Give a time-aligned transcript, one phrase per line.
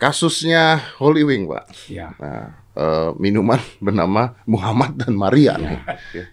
[0.00, 1.92] Kasusnya Holy Wing, Pak.
[1.92, 2.16] Ya.
[2.16, 5.60] Nah, eh, minuman bernama Muhammad dan Maria.
[5.60, 5.76] nih.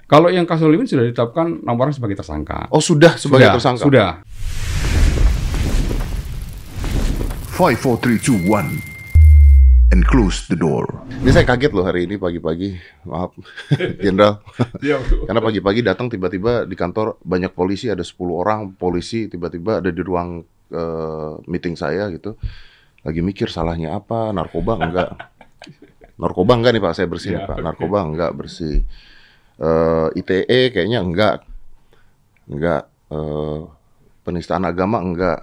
[0.07, 2.71] Kalau yang kasus Liwin sudah ditetapkan enam orang sebagai tersangka.
[2.71, 3.83] Oh, sudah sebagai sudah, tersangka.
[3.83, 4.09] Sudah.
[7.59, 9.91] 5, 4, 3, 2, 1.
[9.91, 10.87] And close the door.
[11.19, 12.71] Ini saya kaget loh hari ini pagi-pagi.
[13.03, 13.35] Maaf,
[14.03, 14.47] Jenderal.
[15.27, 19.99] Karena pagi-pagi datang tiba-tiba di kantor banyak polisi, ada 10 orang polisi tiba-tiba ada di
[19.99, 20.39] ruang
[20.71, 22.39] eh, meeting saya gitu.
[23.07, 25.15] Lagi mikir salahnya apa, narkoba enggak.
[26.19, 27.57] Narkoba enggak nih Pak, saya bersih nih, Iya, Pak.
[27.63, 28.83] Narkoba enggak bersih.
[29.57, 31.47] Eh, ITE kayaknya enggak.
[32.51, 32.91] Enggak.
[33.07, 33.59] Eh,
[34.27, 35.39] penistaan agama enggak.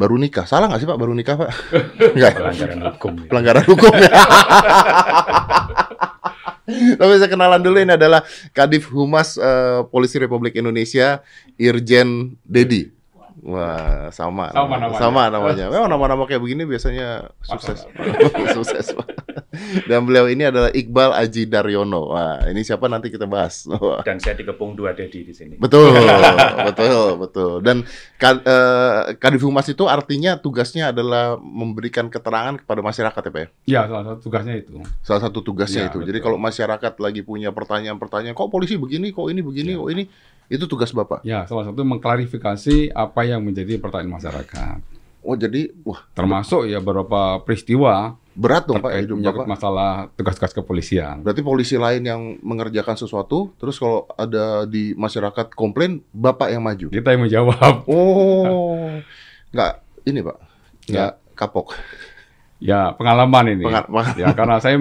[0.00, 0.48] Baru nikah.
[0.48, 1.50] Salah nggak sih Pak baru nikah Pak?
[2.16, 2.32] Enggak.
[2.40, 3.12] pelanggaran hukum.
[3.12, 3.26] ya.
[3.28, 4.12] pelanggaran hukum ya.
[7.00, 8.24] Tapi saya kenalan dulu ini adalah
[8.56, 11.20] Kadif Humas eh, Polisi Republik Indonesia
[11.60, 12.97] Irjen Dedi.
[13.48, 14.52] Wah, sama.
[14.52, 14.84] Sama namanya.
[14.84, 15.00] namanya.
[15.00, 15.64] Sama namanya.
[15.72, 17.88] Memang nama-nama kayak begini biasanya sukses.
[18.56, 18.92] sukses.
[18.92, 19.08] Pak.
[19.88, 22.12] Dan beliau ini adalah Iqbal Aji Daryono.
[22.12, 23.64] Wah, ini siapa nanti kita bahas.
[23.64, 24.04] Wah.
[24.04, 25.56] Dan saya dikepung dua dedi di sini.
[25.56, 25.96] Betul,
[26.68, 27.52] betul, betul.
[27.64, 27.88] Dan
[28.20, 33.48] eh, Kadif Humas itu artinya tugasnya adalah memberikan keterangan kepada masyarakat ya, Pak ya?
[33.64, 34.72] Ya, salah satu tugasnya itu.
[35.00, 35.98] Salah satu tugasnya Ya, itu.
[36.04, 36.26] Jadi betul.
[36.28, 39.80] kalau masyarakat lagi punya pertanyaan-pertanyaan, kok polisi begini, kok ini begini, Ya.
[39.80, 40.04] kok ini,
[40.48, 41.20] itu tugas Bapak.
[41.22, 44.80] Ya, salah satu mengklarifikasi apa yang menjadi pertanyaan masyarakat.
[45.20, 49.46] Oh, jadi wah, Termasuk ya beberapa peristiwa berat dong Pak terkait hidup Bapak.
[49.50, 51.20] masalah tugas-tugas kepolisian.
[51.20, 56.86] Berarti polisi lain yang mengerjakan sesuatu, terus kalau ada di masyarakat komplain, Bapak yang maju.
[56.88, 57.84] Kita yang menjawab.
[57.90, 58.88] Oh,
[59.52, 59.72] nggak
[60.06, 60.36] ini Pak,
[60.86, 61.74] nggak kapok.
[62.58, 63.64] Ya, pengalaman ini.
[63.66, 64.74] Pengal- Ya, karena saya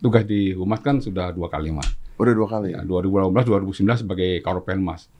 [0.00, 1.88] tugas di Humas kan sudah dua kali, Mas.
[2.22, 2.68] Udah dua kali.
[2.72, 5.10] Ya, 2018, 2019 sebagai Karopenmas.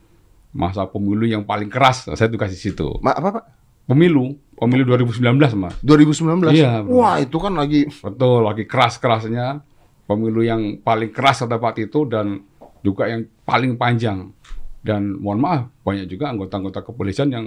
[0.52, 3.00] Masa pemilu yang paling keras, saya tugas di situ.
[3.00, 3.44] Ma, apa Pak?
[3.82, 5.74] Pemilu, pemilu 2019, Mas.
[5.82, 6.54] 2019?
[6.54, 6.92] Iya, benar.
[6.94, 9.64] Wah, itu kan lagi Betul, lagi keras-kerasnya.
[10.06, 12.38] Pemilu yang paling keras kata Pak Tito dan
[12.80, 14.30] juga yang paling panjang.
[14.78, 17.46] Dan mohon maaf, banyak juga anggota-anggota kepolisian yang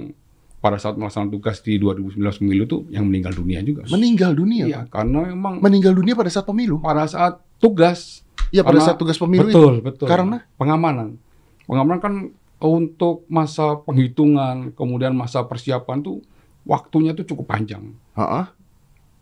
[0.56, 3.86] pada saat melaksanakan tugas di 2019 pemilu itu yang meninggal dunia juga.
[3.86, 4.64] meninggal dunia.
[4.66, 6.80] Iya, karena memang Meninggal dunia pada saat pemilu.
[6.82, 8.22] pada saat tugas
[8.54, 9.84] Iya, pada saat tugas pemilu betul, itu.
[9.84, 10.06] betul.
[10.06, 11.18] Karena pengamanan.
[11.66, 12.14] Pengamanan kan
[12.62, 16.22] untuk masa penghitungan, kemudian masa persiapan tuh
[16.62, 17.90] waktunya tuh cukup panjang.
[18.14, 18.44] Heeh.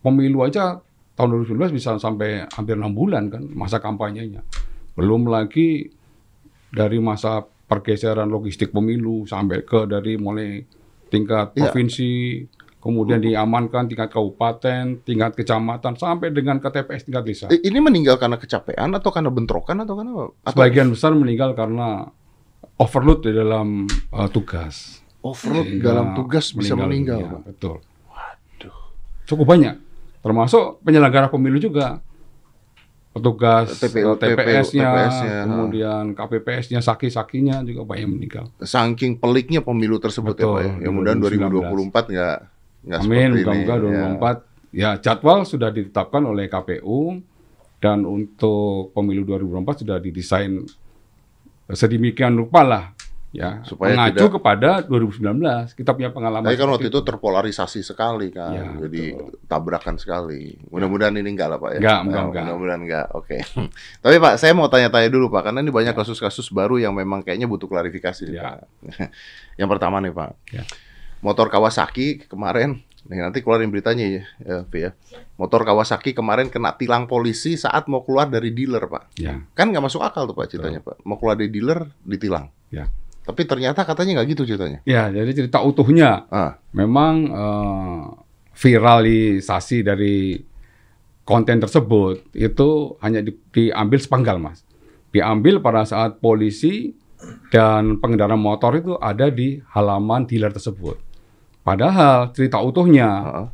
[0.05, 0.77] Pemilu aja
[1.17, 4.45] tahun 2019 bisa sampai hampir enam bulan kan masa kampanyenya.
[4.93, 5.89] Belum lagi
[6.69, 10.61] dari masa pergeseran logistik pemilu sampai ke dari mulai
[11.09, 11.73] tingkat Iya.
[11.73, 12.13] provinsi,
[12.85, 17.47] kemudian diamankan tingkat kabupaten, tingkat kecamatan sampai dengan ke TPS tingkat desa.
[17.49, 20.25] Ini meninggal karena kecapean atau karena bentrokan atau karena apa?
[20.45, 22.13] Atau Sebagian besar meninggal karena
[22.77, 25.01] overload di dalam uh, tugas.
[25.25, 27.33] overload Sehingga dalam tugas bisa meninggal, dunia.
[27.33, 27.43] Pak.
[27.49, 27.77] Betul.
[29.25, 29.81] Cukup banyak.
[30.21, 32.05] Termasuk penyelenggara pemilu juga.
[33.15, 35.47] Petugas TPU, TPS-nya, ha.
[35.47, 38.51] kemudian KPPS-nya, saki-sakinya juga banyak meninggal.
[38.59, 40.73] Saking peliknya pemilu tersebut Betul, ya, Pak ya.
[40.83, 41.95] di Ya mudahan 2019.
[41.95, 42.39] 2024 nggak
[42.85, 43.41] nggak Amin, ini.
[43.41, 43.81] moga-moga Ya.
[43.81, 44.37] 2024.
[44.71, 47.23] Ya, jadwal sudah ditetapkan oleh KPU
[47.79, 50.67] dan untuk pemilu 2024 sudah didesain
[51.67, 52.85] sedemikian rupa lah
[53.31, 58.31] ya Supaya mengacu tidak- kepada 2019 kita punya pengalaman Tapi kan waktu itu terpolarisasi sekali
[58.31, 59.43] kan, Ya, jadi betul.
[59.45, 60.55] tabrakan sekali.
[60.69, 61.79] Mudah-mudahan ini enggak lah Pak ya.
[61.79, 62.43] Enggak, Ya, enggak, enggak.
[62.45, 63.07] Mudah-mudahan enggak.
[63.13, 63.37] Oke.
[64.05, 67.47] Tapi Pak, saya mau tanya-tanya dulu Pak, karena ini banyak kasus-kasus baru yang memang kayaknya
[67.47, 68.55] butuh klarifikasi Ya.
[68.55, 68.57] Pak.
[69.61, 70.63] yang pertama nih Pak, Ya.
[71.25, 74.91] Motor Kawasaki kemarin, nih nanti keluarin beritanya ya, ya, ya.
[75.41, 79.17] Motor Kawasaki kemarin kena tilang polisi saat mau keluar dari dealer Pak.
[79.17, 81.01] ya Kan nggak masuk akal tuh Pak ceritanya Pak.
[81.03, 82.53] Mau keluar dari dealer ditilang.
[82.69, 82.93] Ya.
[83.25, 84.85] Tapi ternyata katanya nggak gitu ceritanya.
[84.85, 88.03] ya jadi cerita utuhnya Ah, memang eh,
[88.55, 90.39] viralisasi dari
[91.25, 94.61] konten tersebut itu hanya di- diambil sepenggal mas
[95.09, 96.93] diambil pada saat polisi
[97.49, 101.01] dan pengendara motor itu ada di halaman dealer tersebut
[101.65, 103.47] padahal cerita utuhnya ah,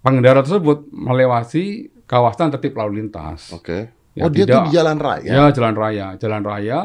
[0.00, 1.64] pengendara tersebut melewati
[2.04, 3.92] kawasan tertib lalu lintas oke.
[4.10, 5.30] Ya, oh dia tuh di jalan raya.
[5.30, 6.78] ya jalan raya jalan raya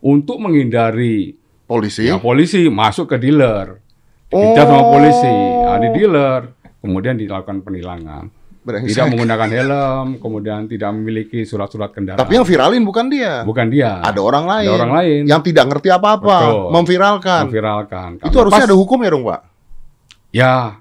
[0.00, 2.04] untuk menghindari Polisi.
[2.04, 3.80] Ya polisi masuk ke dealer,
[4.28, 4.36] Oh.
[4.44, 5.30] dikejar sama polisi,
[5.62, 6.40] nah, di dealer,
[6.80, 8.28] kemudian dilakukan penilangan.
[8.60, 8.92] Brengsek.
[8.92, 12.20] Tidak menggunakan helm, kemudian tidak memiliki surat-surat kendaraan.
[12.20, 13.40] Tapi yang viralin bukan dia.
[13.42, 13.98] bukan dia.
[13.98, 14.68] Ada orang lain.
[14.68, 16.36] Ada orang lain Yang tidak ngerti apa-apa,
[16.70, 17.42] memviralkan.
[17.48, 18.10] memviralkan.
[18.20, 19.40] Itu harusnya pas- ada hukum ya dong, Pak?
[20.32, 20.80] Ya,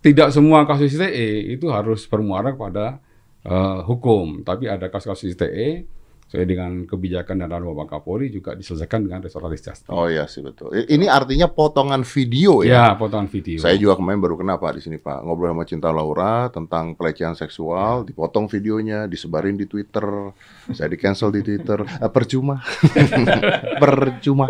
[0.00, 3.02] tidak semua kasus ITE itu harus bermuara kepada
[3.42, 5.84] eh, hukum, tapi ada kasus-kasus ITE
[6.30, 9.90] sesuai dengan kebijakan dan arahan Bapak Kapolri juga diselesaikan dengan restoratif justice.
[9.90, 10.70] Oh iya sih betul.
[10.70, 12.70] Ini artinya potongan video ya.
[12.70, 13.58] Ya, potongan video.
[13.58, 17.34] Saya juga kemarin baru kena Pak di sini Pak ngobrol sama Cinta Laura tentang pelecehan
[17.34, 20.30] seksual, dipotong videonya, disebarin di Twitter,
[20.70, 22.62] saya di cancel di Twitter, Eh, percuma,
[23.82, 24.46] percuma,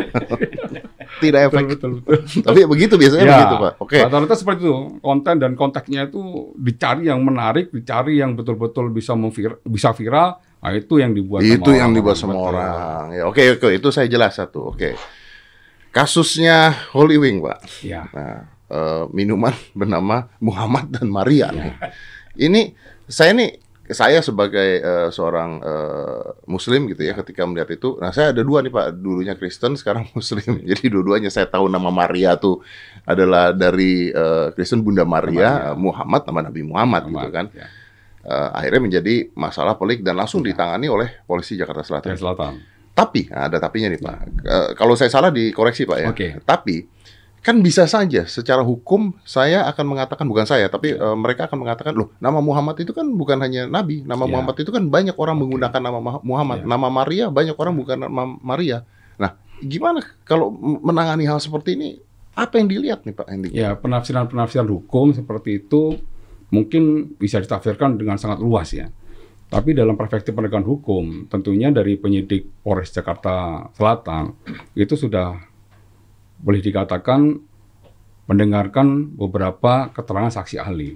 [1.18, 1.64] tidak efek.
[1.74, 2.22] betul, betul.
[2.46, 3.72] Tapi begitu biasanya Ya, begitu Pak.
[3.82, 4.76] Oke, Rata-rata seperti itu.
[5.02, 6.22] Konten dan konteksnya itu
[6.54, 10.38] dicari yang menarik, dicari yang betul-betul bisa memvir bisa viral.
[10.60, 11.96] Nah, itu yang dibuat sama itu yang orang.
[11.96, 12.46] dibuat sama Betul.
[12.52, 13.02] orang.
[13.16, 14.70] Ya, oke oke itu saya jelas satu.
[14.70, 14.92] Oke,
[15.90, 17.58] kasusnya Holy Wing Pak.
[17.82, 18.06] Ya.
[18.12, 21.72] Nah, eh, minuman bernama Muhammad dan Maria nih.
[22.38, 22.76] Ini
[23.08, 23.56] saya nih
[23.90, 28.62] saya sebagai eh, seorang eh, Muslim gitu ya ketika melihat itu, nah saya ada dua
[28.62, 30.62] nih Pak, dulunya Kristen sekarang Muslim.
[30.62, 32.62] Jadi dua-duanya saya tahu nama Maria tuh
[33.04, 35.78] adalah dari eh, Kristen Bunda Maria, Maria.
[35.78, 37.46] Muhammad nama Nabi Muhammad, gitu Muhammad, kan.
[37.52, 37.66] ya.
[38.20, 42.20] Eh, akhirnya menjadi masalah pelik dan langsung ditangani oleh polisi Jakarta Selatan.
[42.20, 42.52] Selatan.
[42.92, 44.16] Tapi nah, ada tapinya nih Pak.
[44.44, 46.08] Eh, kalau saya salah dikoreksi Pak ya.
[46.12, 46.28] Oke.
[46.44, 46.84] Tapi
[47.40, 51.96] kan bisa saja secara hukum saya akan mengatakan bukan saya tapi eh, mereka akan mengatakan
[51.96, 54.04] loh nama Muhammad itu kan bukan hanya nabi.
[54.04, 54.28] Nama Ya.
[54.28, 56.62] Muhammad itu kan banyak orang menggunakan nama Muhammad.
[56.62, 56.66] Ya.
[56.68, 58.84] Nama Maria banyak orang bukan nama Maria.
[59.16, 60.52] Nah, gimana kalau
[60.84, 61.88] menangani hal seperti ini?
[62.36, 63.48] Apa yang dilihat nih Pak Hendy?
[63.50, 65.98] Ya, penafsiran-penafsiran hukum seperti itu
[66.50, 68.88] mungkin bisa ditafsirkan dengan sangat luas ya.
[69.50, 74.30] Tapi dalam perspektif penegakan hukum, tentunya dari penyidik Polres Jakarta Selatan
[74.78, 75.49] itu sudah
[76.40, 77.36] boleh dikatakan
[78.26, 80.94] mendengarkan beberapa keterangan saksi ahli.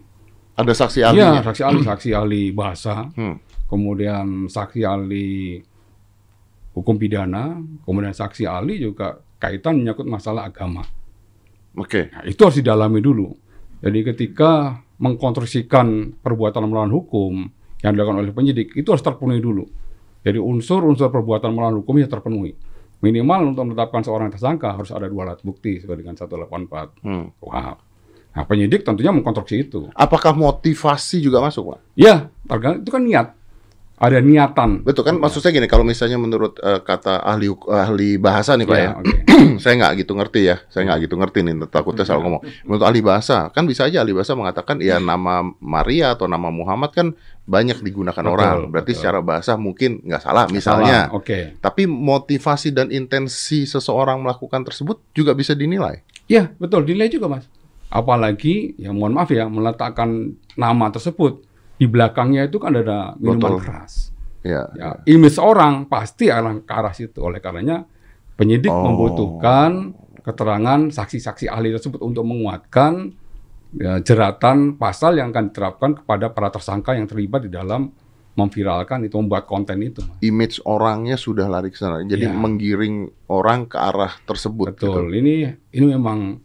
[0.54, 1.42] Ada saksi Iya, ahlinya.
[1.42, 3.42] saksi ahli, saksi ahli bahasa, Hmm.
[3.66, 5.58] kemudian saksi ahli
[6.72, 10.86] hukum pidana, kemudian saksi ahli juga kaitan menyangkut masalah agama.
[11.74, 12.06] Oke.
[12.14, 13.34] Nah, itu harus didalami dulu.
[13.82, 17.50] Jadi ketika mengkonstruksikan perbuatan melawan hukum
[17.82, 19.66] yang dilakukan oleh penyidik, itu harus terpenuhi dulu.
[20.22, 22.54] Jadi unsur-unsur perbuatan melawan hukum yang terpenuhi.
[23.04, 27.28] Minimal untuk menetapkan seorang tersangka harus ada dua alat bukti sesuai dengan 184 Hmm.
[27.36, 27.78] KUHP.
[28.34, 29.80] Nah, penyidik tentunya mengkonstruksi itu.
[29.94, 31.78] Apakah motivasi juga masuk, Pak?
[31.94, 32.32] Ya,
[32.80, 33.36] itu kan niat.
[33.94, 34.82] Ada niatan.
[34.82, 38.78] Betul kan maksud saya gini kalau misalnya menurut eh, kata ahli ahli bahasa nih Pak
[38.78, 38.82] ya.
[38.82, 39.16] Ya, oke.
[39.62, 40.56] saya nggak gitu ngerti ya.
[40.66, 42.42] Saya nggak gitu ngerti nih takutnya salah ngomong.
[42.66, 46.90] Menurut ahli bahasa kan bisa aja ahli bahasa mengatakan ya nama Maria atau nama Muhammad
[46.90, 47.14] kan
[47.44, 48.56] banyak digunakan Betul, orang.
[48.72, 49.00] Berarti betul.
[49.00, 51.08] secara bahasa mungkin nggak salah misalnya.
[51.08, 51.54] Salah, Oke.
[51.60, 56.00] Tapi motivasi dan intensi seseorang melakukan tersebut juga bisa dinilai.
[56.24, 56.88] Ya, betul.
[56.88, 57.44] Dinilai juga, Mas.
[57.92, 61.44] Apalagi, ya mohon maaf ya, meletakkan nama tersebut.
[61.84, 63.60] Di belakangnya itu kan ada minuman Botol.
[63.60, 64.08] keras.
[64.40, 64.72] Ya.
[64.72, 67.20] Ya, image orang pasti akan ke arah situ.
[67.20, 67.84] Oleh karenanya,
[68.34, 68.88] penyidik Oh.
[68.88, 73.12] membutuhkan keterangan saksi-saksi ahli tersebut untuk menguatkan
[73.72, 77.92] ya, jeratan pasal yang akan diterapkan kepada para tersangka yang terlibat di dalam
[78.34, 80.00] memviralkan itu, membuat konten itu.
[80.20, 82.00] Image orangnya sudah lari ke sana.
[82.02, 82.32] Jadi Ya.
[82.32, 82.96] menggiring
[83.28, 84.72] orang ke arah tersebut.
[84.72, 84.88] gitu.
[84.90, 85.12] Betul.
[85.14, 85.34] Ini
[85.70, 86.40] ini memang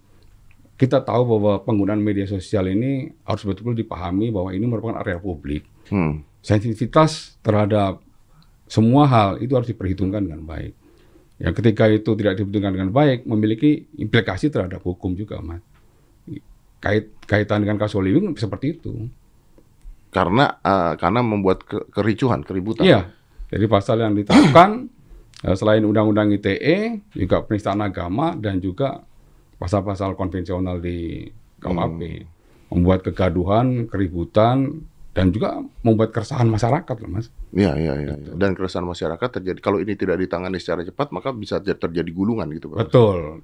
[0.80, 5.68] kita tahu bahwa penggunaan media sosial ini harus betul-betul dipahami bahwa ini merupakan area publik.
[5.92, 6.24] Hmm.
[6.40, 8.00] Sensitivitas terhadap
[8.64, 10.72] semua hal itu harus diperhitungkan dengan baik.
[11.36, 15.60] Ya, ketika itu tidak diperhitungkan dengan baik, memiliki implikasi terhadap hukum juga, Mas.
[16.80, 19.12] Kait kaitan dengan kasus Oliwing seperti itu.
[20.16, 22.88] Karena eh, karena membuat ke- kericuhan, keributan.
[22.88, 23.12] Iya.
[23.52, 24.88] Jadi pasal yang diterapkan
[25.44, 29.04] eh, selain Undang-Undang ITE juga penistaan agama dan juga
[29.60, 31.28] pasal-pasal konvensional di
[31.60, 32.00] KUHP
[32.72, 37.28] membuat kegaduhan, keributan dan juga membuat keresahan masyarakat loh Mas.
[37.51, 38.13] Iya, iya, iya.
[38.16, 38.34] iya.
[38.38, 39.60] Dan keresahan masyarakat terjadi.
[39.60, 42.88] Kalau ini tidak ditangani secara cepat, maka bisa ter- terjadi gulungan gitu, Pak.
[42.88, 43.44] Betul.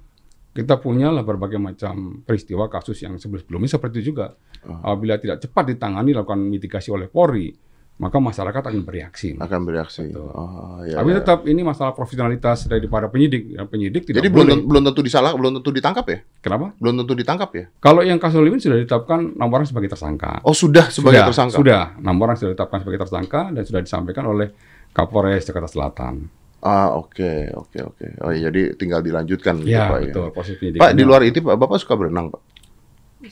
[0.56, 4.32] Kita punya lah berbagai macam peristiwa kasus yang sebelum-sebelumnya seperti itu juga.
[4.64, 7.52] Apabila tidak cepat ditangani lakukan mitigasi oleh Polri,
[7.96, 9.40] maka masyarakat akan bereaksi.
[9.40, 10.12] Akan bereaksi.
[10.12, 10.28] Betul.
[10.28, 11.18] Oh, iya, Tapi iya.
[11.24, 13.56] tetap ini masalah profesionalitas dari para penyidik.
[13.56, 14.52] Ya, penyidik tidak Jadi belum boleh.
[14.52, 16.18] tentu, belum tentu disalah, belum tentu ditangkap ya?
[16.44, 16.66] Kenapa?
[16.76, 17.64] Belum tentu ditangkap ya?
[17.80, 20.44] Kalau yang kasus Oliwin sudah ditetapkan enam orang sebagai tersangka.
[20.44, 21.56] Oh, sudah sebagai sudah, tersangka.
[21.56, 24.52] Sudah, enam orang sudah ditetapkan sebagai tersangka dan sudah disampaikan oleh
[24.92, 26.28] Kapolres Jakarta Selatan.
[26.60, 28.06] Ah, oke, oke, oke.
[28.20, 30.12] Oh, iya, jadi tinggal dilanjutkan gitu, Ya, Pak ya.
[30.12, 30.26] betul.
[30.36, 30.96] Proses Pak, penyidikannya.
[31.00, 32.42] di luar itu Pak, Bapak suka berenang, Pak?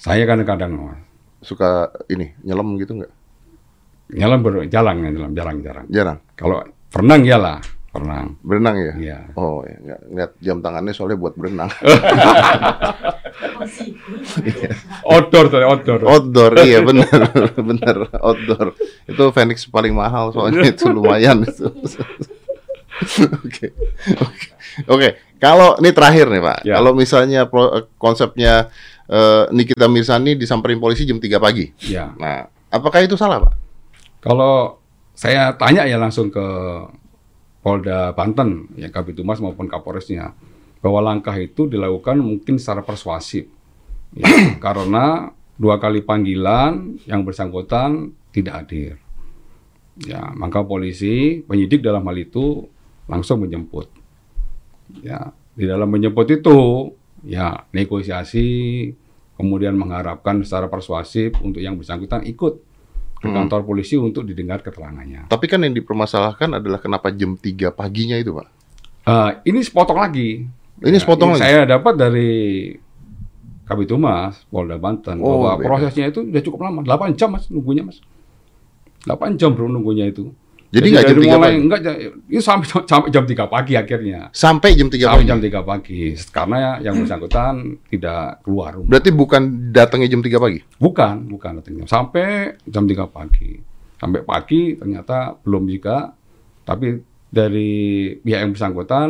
[0.00, 1.00] Saya kadang-kadang Mas,
[1.44, 3.12] Suka ini, nyelam gitu nggak?
[4.14, 5.87] Nyelam ber- jalan, nyelam jarang-jarang.
[5.88, 6.18] Jarang.
[6.33, 7.59] Kalau renang iyalah,
[7.90, 8.38] renang.
[8.40, 8.92] Berenang ya?
[8.94, 9.18] Iya.
[9.35, 9.76] Oh, ya.
[9.76, 11.71] nggak ngeliat jam tangannya soalnya buat berenang.
[15.04, 16.00] Outdoor, sorry, outdoor.
[16.02, 17.18] Outdoor, iya benar,
[17.56, 18.75] benar outdoor.
[19.04, 21.66] Itu Phoenix paling mahal soalnya itu lumayan itu.
[23.42, 23.75] Oke,
[24.14, 24.47] oke,
[24.87, 25.09] oke.
[25.37, 26.78] Kalau ini terakhir nih Pak, Ya.
[26.78, 28.71] kalau misalnya pro- eh, konsepnya
[29.04, 32.14] eh, Nikita Mirzani disamperin polisi jam 3 pagi, Ya.
[32.16, 33.52] nah apakah itu salah Pak?
[34.25, 34.81] Kalau
[35.12, 36.47] saya tanya ya langsung ke
[37.61, 40.33] Polda Banten, ya Kabitumas maupun Kapolresnya,
[40.81, 43.45] bahwa langkah itu dilakukan mungkin secara persuasif,
[44.16, 44.25] ya,
[44.64, 45.28] karena
[45.61, 48.97] dua kali panggilan yang bersangkutan tidak hadir.
[50.09, 52.64] Ya, maka polisi penyidik dalam hal itu
[53.04, 53.93] langsung menjemput.
[55.04, 56.90] Ya, di dalam menjemput itu
[57.25, 58.90] ya negosiasi
[59.37, 62.74] kemudian mengharapkan secara persuasif untuk yang bersangkutan ikut
[63.25, 63.37] ke Hmm.
[63.40, 65.25] kantor polisi untuk didengar keterangannya.
[65.26, 68.47] Tapi kan yang dipermasalahkan adalah kenapa jam 3 paginya itu, Pak.
[69.04, 70.45] Eh, ini sepotong lagi.
[70.78, 71.40] Ini sepotong lagi?
[71.40, 72.31] Saya dapat dari
[73.64, 75.64] Kabitumas Polda Banten Oh, bahwa beda.
[75.64, 78.04] prosesnya itu sudah cukup lama, 8 jam Mas nunggunya Mas.
[79.02, 80.33] 8 jam bro nunggunya itu.
[80.75, 81.59] Jadi nggak jam dari 3 mulai, pagi?
[81.62, 81.81] Enggak,
[82.26, 84.21] itu sampai sampai jam 3 pagi akhirnya.
[84.35, 85.31] Sampai jam 3 Sampai pagi.
[85.31, 86.00] jam 3 pagi
[86.35, 87.54] karena yang bersangkutan
[87.87, 88.88] tidak keluar rumah.
[88.90, 90.59] Berarti bukan datangnya jam 3 pagi?
[90.83, 91.87] Bukan, bukan artinya.
[91.87, 93.54] Sampai jam 3 pagi.
[93.95, 96.11] Sampai pagi ternyata belum juga,
[96.66, 96.99] tapi
[97.31, 97.73] dari
[98.19, 99.09] pihak yang bersangkutan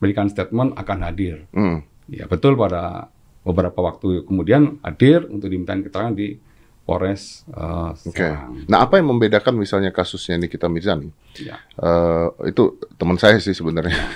[0.00, 1.44] berikan statement akan hadir.
[1.52, 1.84] Hmm.
[2.08, 3.08] Ya betul pada
[3.44, 6.36] beberapa waktu kemudian hadir untuk dimintain keterangan di
[6.84, 8.20] Polres eh, Oke.
[8.20, 8.60] Serang.
[8.68, 11.08] Nah, apa yang membedakan misalnya kasusnya Nikita Mirzani?
[11.40, 11.56] Ya.
[11.80, 13.96] Eh, itu teman saya sih sebenarnya.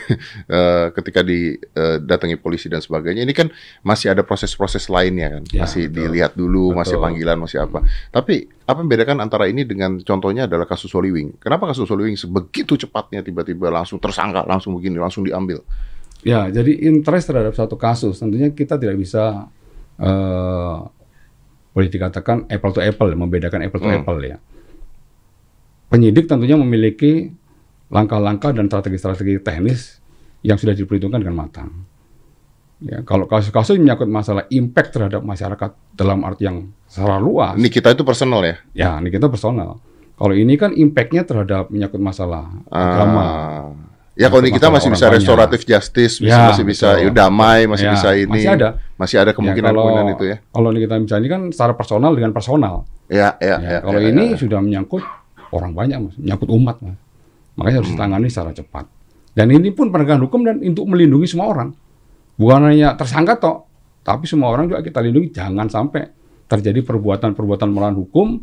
[0.48, 3.52] Eh, ketika didatangi polisi dan sebagainya, ini kan
[3.84, 5.96] masih ada proses-proses lainnya kan, Ya, masih betul.
[6.08, 7.04] dilihat dulu, masih Betul.
[7.04, 7.84] panggilan, masih apa.
[8.08, 11.36] Tapi apa yang membedakan antara ini dengan contohnya adalah kasus Soliwing?
[11.36, 15.60] Kenapa kasus Soliwing sebegitu cepatnya tiba-tiba langsung tersangka, langsung begini, langsung diambil?
[16.24, 19.46] Ya, jadi interest terhadap satu kasus tentunya kita tidak bisa
[20.00, 20.78] eh
[21.70, 24.02] boleh dikatakan apple to apple, membedakan apple to Hmm.
[24.02, 24.36] apple ya.
[25.88, 27.32] Penyidik tentunya memiliki
[27.88, 30.04] langkah-langkah dan strategi-strategi teknis
[30.44, 31.88] yang sudah diperhitungkan dengan matang.
[32.78, 38.06] Ya, kalau kasus-kasus menyangkut masalah impact terhadap masyarakat dalam arti yang secara luas, Nikita itu
[38.06, 38.56] personal ya?
[38.70, 39.82] ya ini kita personal.
[40.14, 43.70] Kalau ini kan impactnya terhadap menyangkut masalah agama, Ah.
[44.18, 45.14] Ya kalau Masalah Nikita masih bisa banyak.
[45.14, 47.06] restoratif justice, Ya, masih bisa betul.
[47.06, 48.26] ya, damai, masih Ya, bisa ini.
[48.34, 48.68] masih ada.
[48.98, 50.36] Masih ada kemungkinan, Ya, kalau, kemungkinan itu ya.
[50.42, 52.74] Kalau ini kita ini kan secara personal dengan personal.
[53.06, 53.78] Ya, ya, Ya, ya.
[53.80, 54.36] kalau ya, ini ya.
[54.36, 55.06] sudah menyangkut
[55.48, 56.98] orang banyak, mas, menyangkut umat, mas.
[57.54, 57.80] Makanya Hmm.
[57.80, 58.84] harus ditangani secara cepat.
[59.32, 61.70] Dan ini pun penegakan hukum dan untuk melindungi semua orang,
[62.34, 63.56] bukan hanya tersangka toh,
[64.02, 65.30] tapi semua orang juga kita lindungi.
[65.30, 66.10] Jangan sampai
[66.44, 68.42] terjadi perbuatan-perbuatan melawan hukum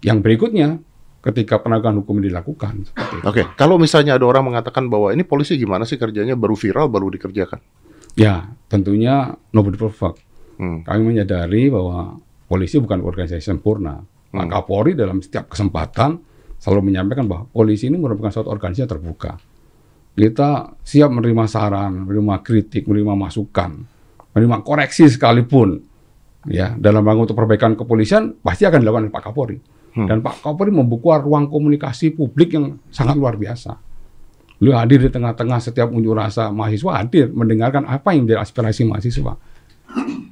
[0.00, 0.84] yang berikutnya
[1.28, 2.88] ketika penegakan hukum dilakukan.
[3.28, 7.12] Oke, kalau misalnya ada orang mengatakan bahwa ini polisi gimana sih kerjanya baru viral baru
[7.12, 7.60] dikerjakan.
[8.16, 10.24] Ya, tentunya nobody perfect.
[10.58, 10.82] Hmm.
[10.82, 12.18] Kami menyadari bahwa
[12.48, 14.00] polisi bukan organisasi sempurna.
[14.00, 14.48] Hmm.
[14.48, 16.18] Kapolri dalam setiap kesempatan
[16.58, 19.32] selalu menyampaikan bahwa polisi ini merupakan suatu organisasi yang terbuka.
[20.18, 23.70] Kita siap menerima saran, menerima kritik, menerima masukan,
[24.34, 25.78] menerima koreksi sekalipun.
[26.48, 29.58] Ya, dalam rangka untuk perbaikan kepolisian pasti akan dilakukan oleh Pak Kapolri.
[29.98, 30.06] Hmm.
[30.06, 33.74] Dan Pak Kapolri membuka ruang komunikasi publik yang sangat luar biasa.
[34.62, 39.34] Beliau hadir di tengah-tengah setiap unjuk rasa mahasiswa hadir mendengarkan apa yang menjadi aspirasi mahasiswa.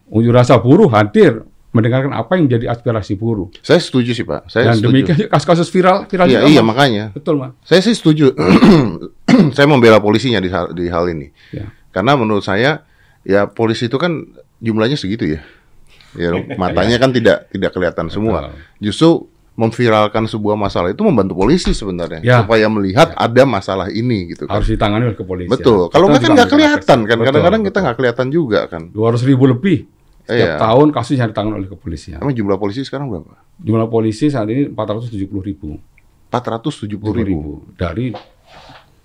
[0.06, 1.42] Unjuk rasa buruh hadir
[1.74, 3.50] mendengarkan apa yang menjadi aspirasi buruh.
[3.60, 4.48] Saya setuju sih Pak.
[4.48, 4.92] Saya Dan setuju.
[4.94, 6.68] demikian kasus-kasus viral viral Iya, juga, iya Mas.
[6.72, 7.04] makanya.
[7.12, 7.52] Betul, Mas.
[7.66, 8.32] Saya sih setuju.
[9.56, 11.28] saya membela polisinya di hal, di hal ini.
[11.52, 11.68] Ya.
[11.92, 12.86] Karena menurut saya
[13.26, 14.24] ya polisi itu kan
[14.62, 15.40] jumlahnya segitu ya.
[16.16, 18.56] Ya matanya kan tidak tidak kelihatan semua.
[18.80, 22.44] Justru memviralkan sebuah masalah itu membantu polisi sebenarnya Ya.
[22.44, 24.60] supaya melihat ada masalah ini gitu kan.
[24.60, 25.48] Harus ditangani oleh kepolisian.
[25.50, 25.88] Betul.
[25.88, 27.16] Kalau nggak kan nggak kelihatan kan.
[27.18, 28.92] Kadang-kadang kita nggak kelihatan juga kan.
[28.92, 29.88] 200 ribu lebih
[30.22, 30.60] setiap Iya.
[30.60, 32.20] tahun kasus yang ditangani oleh kepolisian.
[32.20, 33.32] Emang jumlah polisi sekarang berapa?
[33.56, 35.80] Jumlah polisi saat ini 470 ribu.
[36.28, 36.84] 470
[37.16, 37.64] ribu.
[37.72, 38.12] Dari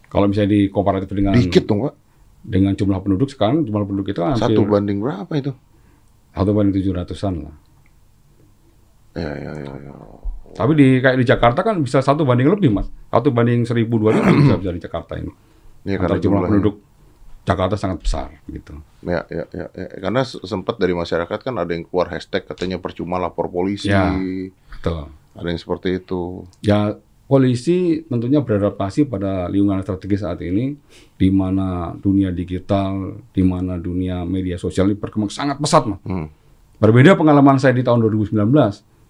[0.05, 1.95] kalau misalnya di komparatif dengan Dikit dong Pak.
[2.41, 5.53] dengan jumlah penduduk sekarang jumlah penduduk kita hampir Satu banding berapa itu?
[6.31, 7.55] satu banding 700-an lah.
[9.13, 9.95] Ya, ya, ya, ya.
[10.51, 14.11] Tapi di kayak di Jakarta kan bisa satu banding lebih mas, satu banding seribu dua
[14.11, 15.31] ribu bisa bisa di Jakarta ini.
[15.81, 16.47] Ya, Antara karena jumlah jumlahnya.
[16.51, 16.75] penduduk
[17.41, 18.77] Jakarta sangat besar gitu.
[19.01, 19.87] Ya, ya, ya, ya.
[19.97, 23.89] Karena se- sempat dari masyarakat kan ada yang keluar hashtag katanya percuma lapor polisi.
[23.89, 24.13] Ya.
[24.13, 25.09] Betul.
[25.33, 26.45] Ada yang seperti itu.
[26.61, 26.93] Ya
[27.25, 30.75] polisi tentunya beradaptasi pada lingkungan strategis saat ini,
[31.15, 35.97] di mana dunia digital, di mana dunia media sosial ini berkembang sangat pesat mas.
[36.03, 36.27] Hmm.
[36.77, 38.35] Berbeda pengalaman saya di tahun 2019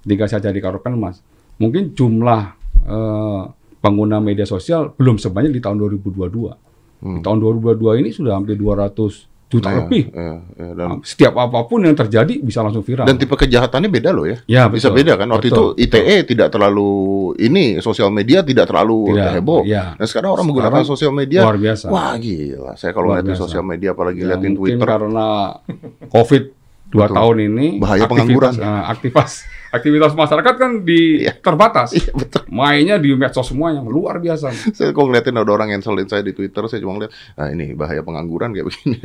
[0.01, 1.19] ketika saya jadi Karopenmas.
[1.61, 2.41] Mungkin jumlah
[2.83, 3.41] eh,
[3.77, 6.57] pengguna media sosial belum sebanyak di tahun 2022.
[7.01, 10.07] Di tahun 2022 ini sudah hampir 200 juta Nah, lebih.
[10.07, 13.03] ya, ya, dan Setiap apa pun yang terjadi bisa langsung viral.
[13.03, 14.37] dan tipe kejahatannya beda loh ya.
[14.47, 14.97] Ya, Bisa betul.
[15.03, 15.27] beda kan.
[15.27, 16.91] Waktu Betul, itu ITE tidak terlalu
[17.37, 19.61] ini sosial media tidak terlalu Tidak, heboh.
[19.61, 19.91] ya.
[19.93, 21.41] Dan sekarang orang Sekarang menggunakan sosial media.
[21.43, 21.85] luar biasa.
[21.89, 22.71] Wah gila.
[22.75, 23.43] Saya kalau lihatin biasa.
[23.43, 24.87] sosial media apalagi Ya, liatin Twitter.
[24.87, 25.27] karena
[26.15, 26.43] COVID
[26.91, 27.15] dua Betul.
[27.15, 28.53] tahun ini Bahaya aktivitas, pengangguran.
[28.59, 29.31] eh, aktivitas
[29.79, 31.33] aktivitas masyarakat kan di Iya.
[31.39, 31.95] terbatas.
[31.95, 32.43] Iya betul.
[32.51, 34.51] Mainnya di medsos semua yang luar biasa.
[34.75, 37.71] Saya kok ngeliatin ada orang yang ngeselin saya di Twitter, saya cuma ngeliat, ah ini
[37.71, 38.99] bahaya pengangguran kayak begini.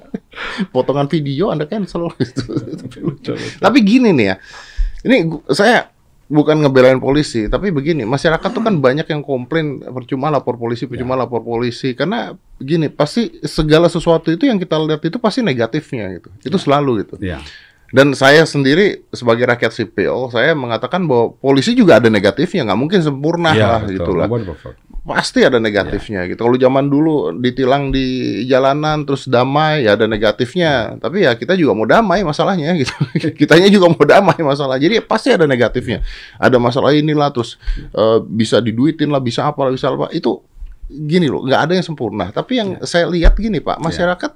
[0.72, 2.54] Potongan video Anda cancel gitu.
[3.58, 4.36] Tapi gini nih ya,
[5.02, 5.16] ini
[5.50, 5.90] saya
[6.28, 11.16] bukan ngebelain polisi, tapi begini, masyarakat tuh kan banyak yang komplain percuma lapor polisi, percuma
[11.16, 16.28] lapor polisi, karena gini, pasti segala sesuatu itu yang kita lihat itu pasti negatifnya gitu,
[16.44, 17.16] itu selalu gitu.
[17.24, 17.40] Ya.
[17.88, 23.00] Dan saya sendiri sebagai rakyat sipil, saya mengatakan bahwa polisi juga ada negatifnya, nggak mungkin
[23.00, 23.94] sempurna ya, lah betul.
[23.96, 24.28] gitu lah.
[25.08, 26.44] Pasti ada negatifnya gitu.
[26.44, 31.00] Kalau zaman dulu ditilang di jalanan terus damai ya ada negatifnya.
[31.00, 32.92] Tapi ya kita juga mau damai masalahnya gitu.
[33.40, 34.76] Kitanya juga mau damai masalah.
[34.76, 36.04] Jadi pasti ada negatifnya.
[36.36, 37.56] Ada masalah inilah terus
[37.96, 40.12] eh, bisa diduitin lah, bisa apa lah, bisa apa.
[40.12, 40.44] Itu
[40.88, 42.28] gini loh, nggak ada yang sempurna.
[42.28, 44.32] Tapi yang saya lihat gini Pak, masyarakat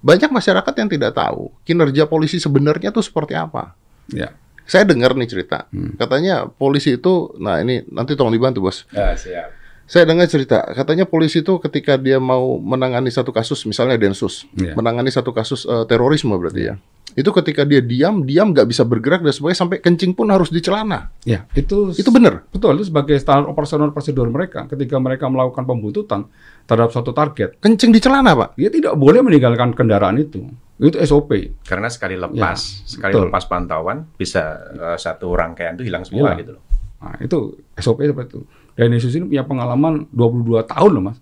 [0.00, 3.76] banyak masyarakat yang tidak tahu kinerja polisi sebenarnya tuh seperti apa.
[4.10, 4.32] Ya.
[4.70, 5.66] Saya dengar nih cerita,
[5.98, 8.86] katanya polisi itu, nah ini nanti tolong dibantu bos.
[8.94, 9.59] Ah, siap.
[9.90, 14.78] Saya dengar cerita, katanya polisi itu ketika dia mau menangani satu kasus, misalnya Densus, Iya.
[14.78, 16.74] menangani satu kasus eh, terorisme berarti ya.
[17.10, 20.62] Itu ketika dia diam, diam nggak bisa bergerak dan sebagainya sampai kencing pun harus di
[20.62, 21.10] celana.
[21.20, 22.46] Ya, itu Itu benar.
[22.46, 26.30] betul itu sebagai standar operasional prosedur mereka ketika mereka melakukan pembuntutan
[26.64, 27.58] terhadap suatu target.
[27.58, 28.54] Kencing di celana, Pak.
[28.54, 30.46] Dia tidak boleh meninggalkan kendaraan itu.
[30.78, 31.34] Itu SOP.
[31.60, 33.26] Karena sekali lepas, sekali betul.
[33.26, 36.40] lepas pantauan bisa eh, satu rangkaian itu hilang semua Iya.
[36.40, 36.62] gitu loh.
[37.00, 37.38] Nah, itu
[37.74, 38.40] SOP seperti itu.
[38.80, 41.20] Dan Yesus ini punya pengalaman 22 tahun loh, Mas.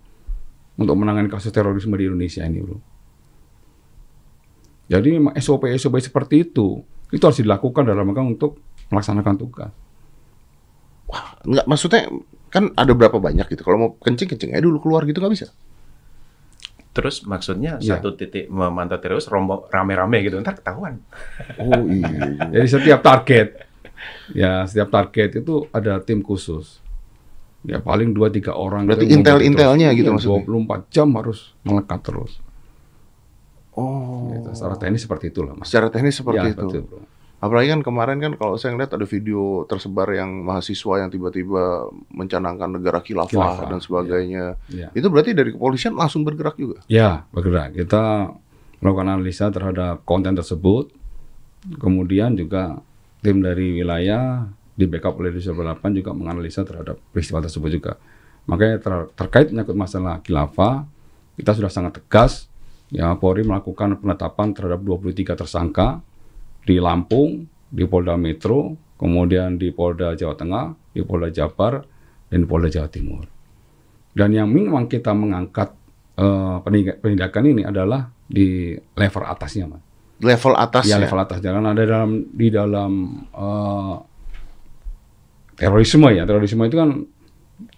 [0.78, 2.78] Untuk menangani kasus terorisme di Indonesia ini, Bro.
[4.86, 8.52] Jadi memang SOP-SOP seperti itu itu harus dilakukan dalam rangka untuk
[8.94, 9.72] melaksanakan tugas.
[11.44, 12.06] Nggak, maksudnya
[12.48, 13.66] kan ada berapa banyak gitu.
[13.66, 15.50] Kalau mau kencing, kencing aja dulu keluar gitu nggak bisa.
[16.94, 18.00] Terus maksudnya Iya.
[18.00, 21.02] satu titik memantau terus rombong rame-rame gitu ntar ketahuan.
[21.60, 22.48] Oh iya.
[22.48, 23.66] Jadi setiap target,
[24.32, 26.80] ya setiap target itu ada tim khusus.
[27.66, 28.86] Ya paling 2-3 orang.
[28.86, 29.98] Berarti itu intel-intelnya terus.
[29.98, 30.44] gitu Iya, maksudnya?
[30.46, 32.32] 24 jam harus melekat terus.
[33.74, 34.30] Oh.
[34.34, 34.50] Gitu.
[34.54, 35.66] Secara teknis seperti itulah, Mas.
[35.70, 36.66] Secara teknis seperti Ya, itu.
[36.66, 37.02] betul, bro.
[37.38, 42.82] Apalagi kan kemarin kan kalau saya ngeliat ada video tersebar yang mahasiswa yang tiba-tiba mencanangkan
[42.82, 44.44] negara khilafah, Khilafah, dan sebagainya.
[44.66, 44.90] Ya.
[44.90, 46.82] Itu berarti dari kepolisian langsung bergerak juga.
[46.90, 47.78] Ya, bergerak.
[47.78, 48.34] Kita
[48.82, 50.90] melakukan analisa terhadap konten tersebut.
[51.78, 52.82] Kemudian juga
[53.22, 57.92] tim dari wilayah di backup oleh Divisi 8 juga menganalisa terhadap peristiwa tersebut juga.
[58.46, 60.86] Makanya ter- terkait menyangkut masalah khilafah,
[61.34, 62.46] kita sudah sangat tegas.
[62.88, 66.00] Ya, Polri melakukan penetapan terhadap 23 tersangka
[66.62, 70.64] di Lampung, di Polda Metro, kemudian di Polda Jawa Tengah,
[70.94, 71.84] di Polda Jabar,
[72.30, 73.26] dan di Polda Jawa Timur.
[74.14, 75.74] Dan yang memang kita mengangkat
[76.64, 79.82] penindak- penindakan ini adalah di level atasnya, mas.
[80.18, 81.06] Level atas Ya, ya.
[81.06, 81.38] level atas.
[81.38, 82.92] Jangan ada dalam di dalam
[83.30, 83.94] eh,
[85.58, 86.22] terorisme ya.
[86.24, 86.90] Terorisme itu kan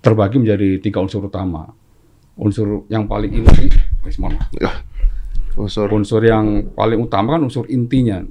[0.04, 1.72] terbagi menjadi tiga unsur utama.
[2.36, 3.66] Unsur yang paling inti.
[5.58, 5.92] Unsur.
[5.92, 8.22] unsur yang paling utama kan unsur intinya.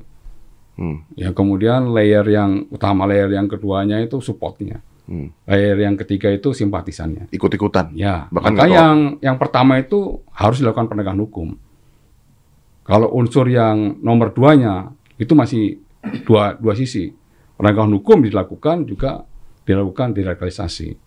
[0.79, 1.03] Hmm.
[1.19, 4.79] Ya, kemudian layer yang utama, layer yang keduanya itu supportnya.
[5.09, 5.35] Hmm.
[5.43, 7.27] Layer yang ketiga itu simpatisannya.
[7.35, 7.91] Ikut-ikutan.
[7.97, 11.47] Ya, Bahkan maka yang yang pertama itu harus dilakukan penegakan hukum.
[12.87, 15.83] Kalau unsur yang nomor duanya itu masih
[16.23, 17.11] dua dua sisi.
[17.59, 19.28] Penegakan hukum dilakukan juga
[19.69, 20.97] dilakukan deradikalisasi.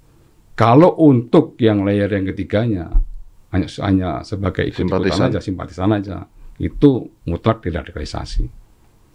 [0.55, 2.87] Kalau untuk yang layer yang ketiganya
[3.51, 5.27] hanya hanya sebagai ikut Simpatisan.
[5.27, 6.16] aja, simpatisan aja,
[6.57, 8.46] itu mutlak deradikalisasi.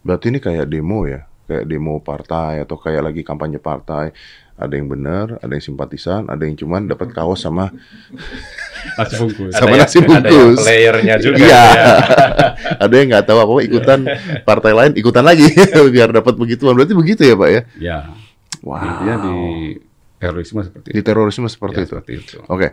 [0.04, 4.12] Berarti ini kayak demo ya, kayak demo partai atau kayak lagi kampanye partai.
[4.58, 7.70] Ada yang benar, ada yang simpatisan, ada yang cuman dapat kaos sama
[8.98, 9.54] Nasi bungkus.
[9.54, 10.58] Sama yang- nasi Ada yang bungkus.
[10.60, 11.38] playernya juga.
[11.38, 11.64] Iya.
[11.70, 11.94] ya.
[12.84, 14.00] ada yang nggak tahu apa ikutan
[14.50, 15.46] partai lain ikutan lagi
[15.94, 16.74] biar dapat begituan.
[16.74, 17.62] Berarti begitu ya, Pak ya?
[17.78, 17.98] Ya,
[18.64, 18.82] Wow.
[18.82, 19.36] intinya di
[20.18, 21.06] terorisme seperti Di itu.
[21.06, 21.90] terorisme seperti Ya, itu.
[21.94, 22.38] seperti itu.
[22.50, 22.68] Oke,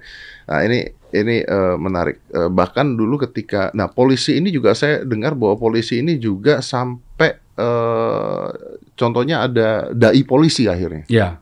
[0.49, 0.79] nah ini
[1.13, 2.25] ini eh, menarik.
[2.33, 7.37] Eh, bahkan dulu ketika, nah polisi ini juga saya dengar bahwa polisi ini juga sampai
[7.37, 8.49] eh,
[8.95, 11.05] contohnya ada dai polisi akhirnya.
[11.07, 11.39] Ya,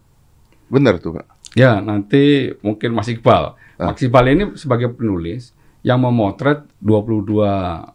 [0.66, 1.26] Benar tuh, Pak.
[1.52, 3.52] Ya, nanti mungkin Mas Iqbal.
[3.76, 3.92] Ah.
[3.92, 5.52] Mas Iqbal ini sebagai penulis
[5.84, 7.44] yang memotret 22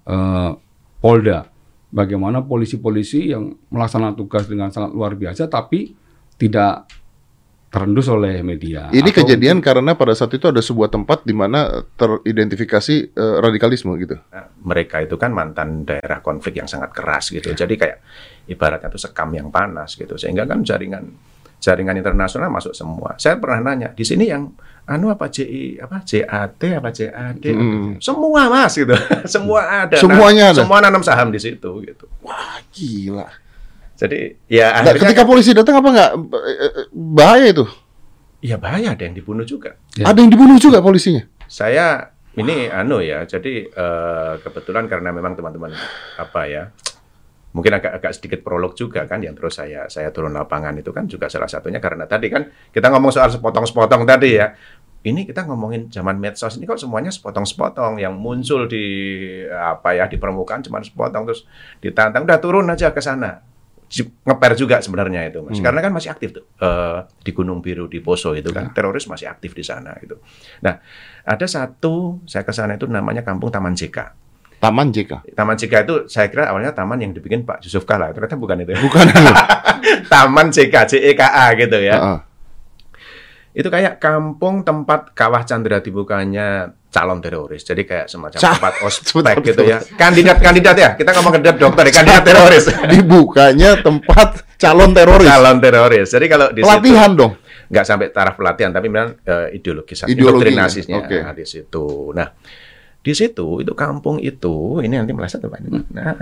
[0.06, 0.52] eh,
[0.98, 1.50] Polda.
[1.88, 5.96] Bagaimana polisi-polisi yang melaksanakan tugas dengan sangat luar biasa tapi
[6.38, 6.86] tidak
[7.68, 8.88] terendus oleh media.
[8.90, 13.92] Ini Atau- kejadian karena pada saat itu ada sebuah tempat di mana teridentifikasi eh, radikalisme
[13.98, 14.16] gitu.
[14.32, 17.52] Nah, mereka itu kan mantan daerah konflik yang sangat keras gitu.
[17.52, 17.98] Jadi kayak
[18.48, 20.16] ibaratnya itu sekam yang panas gitu.
[20.16, 21.12] Sehingga kan jaringan
[21.58, 23.18] jaringan internasional masuk semua.
[23.18, 24.48] Saya pernah nanya di sini yang
[24.88, 28.00] anu apa JI apa JAT apa JAD Hmm.
[28.00, 28.96] semua mas gitu
[29.28, 30.64] semua ada Semuanya ada?
[30.64, 33.28] semua nanam saham di situ gitu Wah, gila.
[33.98, 36.12] Jadi ya Nah, ketika polisi datang apa nggak
[36.94, 37.66] bahaya itu?
[38.38, 40.06] ya bahaya ada yang dibunuh juga Ya.
[40.06, 41.26] Ada yang dibunuh juga polisinya.
[41.44, 45.74] saya ini anu ya jadi eh, kebetulan karena memang teman-teman
[46.16, 46.70] apa ya
[47.50, 51.10] mungkin agak agak sedikit prolog juga kan yang terus saya saya turun lapangan itu kan
[51.10, 54.54] juga salah satunya karena tadi kan kita ngomong soal sepotong-sepotong tadi ya
[55.02, 58.86] ini kita ngomongin zaman medsos ini kok semuanya sepotong-sepotong yang muncul di
[59.50, 61.48] apa ya di permukaan cuma sepotong terus
[61.80, 63.42] ditantang udah turun aja ke sana
[64.28, 68.04] ngeper juga sebenarnya itu mas karena kan masih aktif tuh eh, di Gunung Biru di
[68.04, 70.20] Poso itu kan teroris masih aktif di sana gitu
[70.60, 70.80] nah
[71.24, 75.38] ada satu saya ke sana itu namanya Kampung Taman JK Taman JK.
[75.38, 78.74] Taman JK itu saya kira awalnya taman yang dibikin Pak Yusuf Kala ternyata bukan itu
[78.74, 78.80] ya.
[78.82, 79.06] Bukan.
[80.12, 82.20] taman JK JEKA gitu ya Heeh.
[83.54, 87.62] itu kayak kampung tempat kawah Chandra dibukanya calon teroris.
[87.62, 89.78] Jadi kayak semacam Ca- tempat ospek gitu ya.
[89.84, 90.90] Kandidat-kandidat ya.
[90.96, 92.66] Kita ngomong kandidat dokter ya, kandidat teroris.
[92.92, 95.28] Dibukanya tempat calon teroris.
[95.28, 96.08] calon teroris.
[96.10, 97.34] Jadi kalau di Pelatihan situ dong.
[97.68, 101.18] nggak sampai taraf pelatihan tapi memang eh, ideologis indoktrinasinya oke.
[101.36, 102.16] di situ.
[102.16, 102.32] Nah,
[102.98, 105.60] di situ itu kampung itu ini nanti meleset tuh Pak.
[105.92, 106.16] Nah,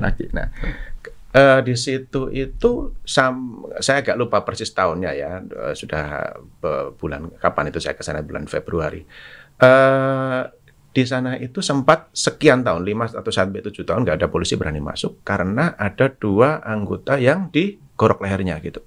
[0.00, 0.24] lagi.
[0.32, 0.48] Nah,
[1.30, 5.44] eh, di situ itu sam, saya agak lupa persis tahunnya ya.
[5.44, 6.32] eh, sudah
[6.96, 9.04] bulan kapan itu saya ke sana bulan Februari.
[9.56, 10.42] Eh
[10.96, 14.80] di sana itu sempat sekian tahun, 5 atau sampai 7 tahun nggak ada polisi berani
[14.80, 18.80] masuk karena ada dua anggota yang digorok lehernya gitu.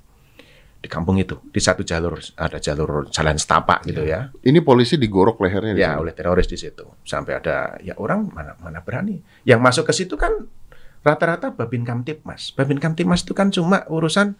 [0.79, 4.33] Di kampung itu, di satu jalur ada jalur jalan setapak gitu ya.
[4.41, 6.81] Ini polisi digorok lehernya di Ya, oleh teroris di situ.
[7.05, 9.21] Sampai ada ya orang mana mana berani.
[9.45, 10.49] Yang masuk ke situ kan
[11.05, 12.57] rata-rata Babin Kamtipmas.
[12.57, 14.33] Babin Kamtipmas itu kan cuma urusan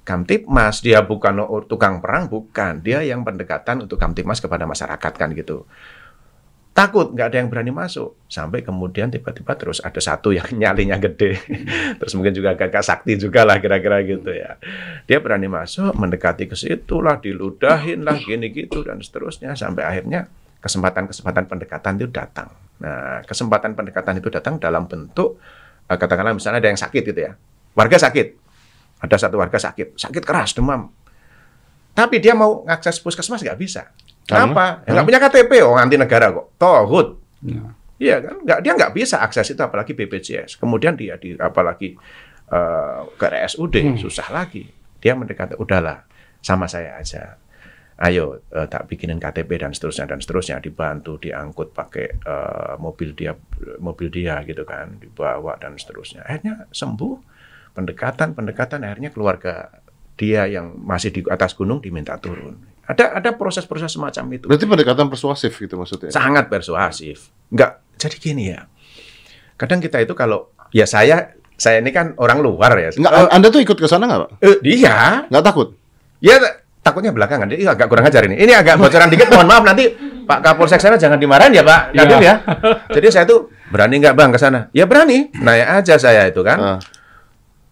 [0.00, 2.80] Kamtipmas, dia bukan tukang perang, bukan.
[2.80, 5.68] Dia yang pendekatan untuk Kamtipmas kepada masyarakat kan gitu.
[6.70, 8.16] Takut, nggak ada yang berani masuk.
[8.30, 11.36] Sampai kemudian tiba-tiba terus ada satu yang nyalinya gede.
[12.00, 14.56] terus mungkin juga agak sakti juga lah kira-kira gitu ya.
[15.04, 19.52] Dia berani masuk, mendekati ke situ lah, diludahin lah, gini gitu dan seterusnya.
[19.58, 20.30] Sampai akhirnya
[20.64, 22.48] kesempatan-kesempatan pendekatan itu datang.
[22.80, 25.36] Nah, kesempatan pendekatan itu datang dalam bentuk
[25.84, 27.32] eh, katakanlah misalnya ada yang sakit gitu ya.
[27.76, 28.49] Warga sakit.
[29.00, 30.92] Ada satu warga sakit, sakit keras, demam.
[31.96, 33.90] Tapi dia mau ngakses puskesmas nggak bisa.
[34.28, 34.84] Kenapa?
[34.86, 36.54] Ya, nggak punya KTP, oh anti negara kok.
[36.60, 37.18] Tohut.
[37.42, 37.62] Ya.
[38.00, 40.56] Iya kan, nggak dia nggak bisa akses itu apalagi BPJS.
[40.56, 41.92] Kemudian dia di apalagi
[42.48, 44.64] eh, ke RSUD susah lagi.
[45.00, 46.08] Dia mendekati, udahlah
[46.40, 47.36] sama saya aja.
[48.00, 53.36] Ayo eh, tak bikinin KTP dan seterusnya dan seterusnya dibantu diangkut pakai eh, mobil dia
[53.76, 56.24] mobil dia gitu kan dibawa dan seterusnya.
[56.24, 57.39] Akhirnya sembuh
[57.72, 59.70] pendekatan pendekatan akhirnya keluarga
[60.14, 62.60] dia yang masih di atas gunung diminta turun.
[62.84, 66.10] Ada ada proses-proses semacam itu Berarti pendekatan persuasif gitu maksudnya.
[66.10, 67.30] sangat persuasif.
[67.48, 68.66] Enggak, jadi gini ya.
[69.54, 72.90] Kadang kita itu kalau ya saya saya ini kan orang luar ya.
[72.90, 74.30] Nggak, Eh, Anda tuh ikut ke sana nggak, Pak?
[74.40, 75.68] eh, dia Nggak takut?
[76.18, 76.36] ya
[76.80, 78.36] takutnya belakangan dia agak kurang ajar ini.
[78.36, 79.88] Ini agak bocoran dikit, mohon maaf nanti
[80.24, 82.22] Pak Kapolsek sana jangan dimarahin ya Pak Kadil Iya.
[82.22, 82.34] ya.
[82.88, 84.66] Jadi saya tuh berani nggak bang ke sana?
[84.70, 86.58] Ya berani, naik aja saya itu kan.
[86.58, 86.78] Ah.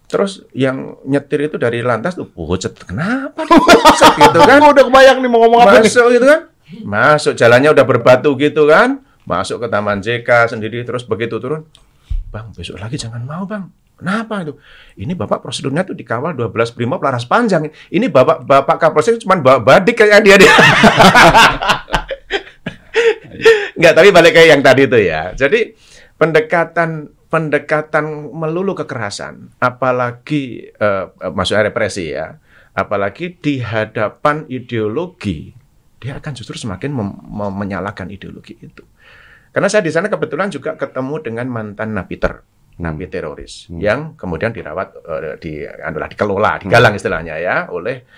[0.09, 2.73] Terus yang nyetir itu dari lantas tuh pucet.
[2.81, 3.45] Kenapa?
[3.45, 4.59] dia pucet gitu kan?
[4.65, 5.93] Udah kebayang nih mau ngomong apa nih.
[5.93, 6.41] Masuk gitu kan?
[6.85, 9.05] Masuk jalannya udah berbatu gitu kan?
[9.29, 11.69] Masuk ke Taman JK sendiri terus begitu turun.
[12.33, 13.69] Bang, besok lagi jangan mau, Bang.
[13.99, 14.55] Kenapa itu?
[14.95, 17.67] Ini Bapak prosedurnya tuh dikawal 12 Brimob laras panjang.
[17.91, 20.55] Ini Bapak Bapak Kapolsek cuma bawa badik kayak dia dia.
[23.75, 25.35] Enggak, tapi balik ke yang tadi itu ya.
[25.35, 25.75] Jadi
[26.15, 32.41] pendekatan pendekatan melulu kekerasan, apalagi eh, eh, maksudnya represi ya,
[32.73, 35.53] apalagi di hadapan ideologi,
[36.01, 36.95] dia akan justru semakin
[37.53, 38.85] menyalahkan ideologi itu.
[39.53, 42.45] Karena saya di sana kebetulan juga ketemu dengan mantan napiter,
[42.81, 48.09] napi teroris, yang kemudian dirawat eh, di, anulah dikelola, digalang istilahnya ya oleh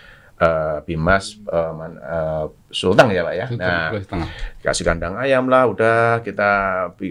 [0.41, 3.47] eh, Bimas eh, Man- eh, Sultan ya pak ya.
[3.61, 4.29] Nah, Nah,
[4.65, 6.51] kasih kandang ayam lah, udah kita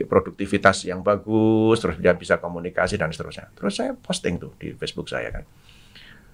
[0.09, 3.53] produktivitas yang bagus, terus dia bisa komunikasi dan seterusnya.
[3.53, 5.43] Terus saya posting tuh di Facebook saya kan.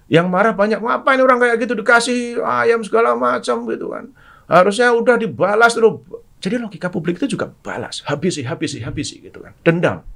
[0.06, 4.06] Yang marah banyak, ngapain orang kayak gitu dikasih ayam segala macam gitu kan.
[4.46, 5.98] Harusnya udah dibalas terus.
[6.38, 9.50] Jadi logika publik itu juga balas, habisi, habisi, habisi gitu kan.
[9.66, 10.06] Dendam.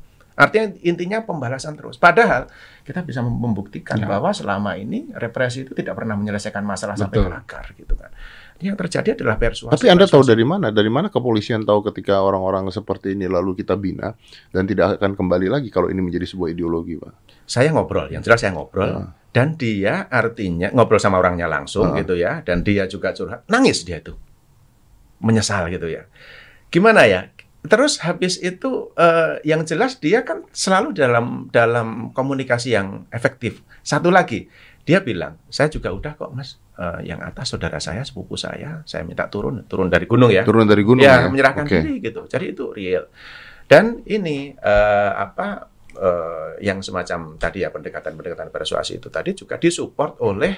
[0.41, 1.95] Artinya intinya pembalasan terus.
[1.95, 2.49] Padahal
[2.81, 4.09] kita bisa mem- membuktikan Ya.
[4.09, 7.29] bahwa selama ini represi itu tidak pernah menyelesaikan masalah sampai Betul.
[7.29, 8.09] ke akar gitu kan.
[8.57, 9.73] Yang terjadi adalah persuasi.
[9.73, 10.33] Tapi Anda tahu persuasi.
[10.33, 10.69] dari mana?
[10.69, 14.13] Dari mana kepolisian tahu ketika orang-orang seperti ini lalu kita bina
[14.49, 17.13] dan tidak akan kembali lagi kalau ini menjadi sebuah ideologi, Pak?
[17.45, 19.01] Saya ngobrol, yang jelas saya ngobrol
[19.31, 21.97] dan dia artinya ngobrol sama orangnya langsung Ah.
[21.97, 24.19] gitu ya dan dia juga curhat nangis dia tuh
[25.21, 26.03] menyesal gitu ya
[26.67, 27.31] gimana ya
[27.67, 34.09] terus habis itu eh, yang jelas dia kan selalu dalam dalam komunikasi yang efektif satu
[34.09, 34.49] lagi
[34.89, 39.05] dia bilang saya juga udah kok mas Eh, yang atas saudara saya sepupu saya saya
[39.05, 41.29] minta turun turun dari gunung ya Turun dari gunung ya, ya.
[41.29, 41.77] menyerahkan Oke.
[41.77, 42.25] diri gitu.
[42.25, 43.05] Jadi itu real.
[43.69, 50.25] Dan ini eh, apa eh, yang semacam tadi ya pendekatan-pendekatan persuasi itu tadi juga disupport
[50.25, 50.57] oleh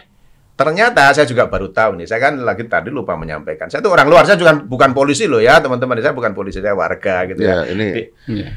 [0.52, 2.06] ternyata saya juga baru tahu nih.
[2.06, 3.66] Saya kan lagi tadi lupa menyampaikan.
[3.66, 5.98] Saya itu orang luar, saya juga bukan polisi loh ya, teman-teman.
[5.98, 7.64] Saya bukan polisi, saya warga gitu ya.
[7.64, 8.48] Ya, ini Di- Iya.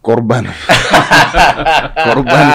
[0.00, 0.48] korban.
[2.08, 2.46] korban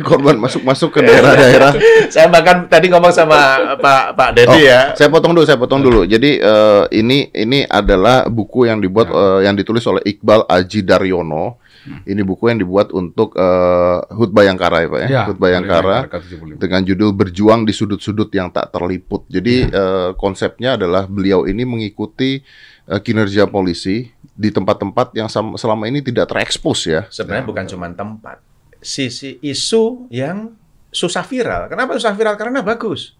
[0.00, 1.72] korban masuk-masuk ke daerah-daerah.
[2.14, 3.36] saya bahkan tadi ngomong sama
[3.76, 4.80] Pak Pak Dedi Oh, ya.
[4.96, 6.08] Saya potong dulu, saya potong dulu.
[6.08, 11.59] Jadi eh, ini ini adalah buku yang dibuat eh, yang ditulis oleh Iqbal Aji Daryono.
[11.80, 15.08] Ini buku yang dibuat untuk eh, Hut Bayangkara ya Pak ya.
[15.08, 16.60] Ya, Hut Bayangkara K75.
[16.60, 19.24] dengan judul Berjuang di Sudut-Sudut yang Tak Terliput.
[19.32, 22.44] Jadi eh, konsepnya adalah beliau ini mengikuti
[22.88, 27.04] eh, kinerja polisi di tempat-tempat yang selama ini tidak terekspos ya.
[27.08, 28.40] Sebenarnya bukan cuma tempat.
[28.80, 30.56] Sisi isu yang
[30.88, 31.68] susah viral.
[31.68, 32.34] Kenapa susah viral?
[32.36, 33.16] Karena bagus.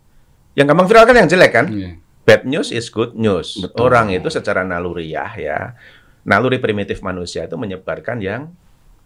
[0.59, 1.67] Yang gampang viral kan yang jelek kan?
[1.71, 1.91] Iya.
[2.21, 3.59] Bad news is good news.
[3.59, 3.91] Betul.
[3.91, 5.59] Orang itu secara naluriah ya,
[6.31, 8.55] naluri primitif manusia itu menyebarkan yang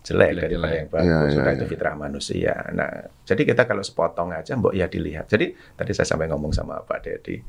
[0.04, 0.76] jelek Jelek, daripada jelek.
[0.76, 1.08] yang bagus.
[1.08, 1.56] Iya, iya, Karena iya.
[1.56, 2.54] itu fitrah manusia.
[2.76, 2.90] Nah,
[3.24, 5.24] jadi kita kalau sepotong aja, mbok ya dilihat.
[5.32, 7.40] Jadi tadi saya sampai ngomong sama Pak Dedi.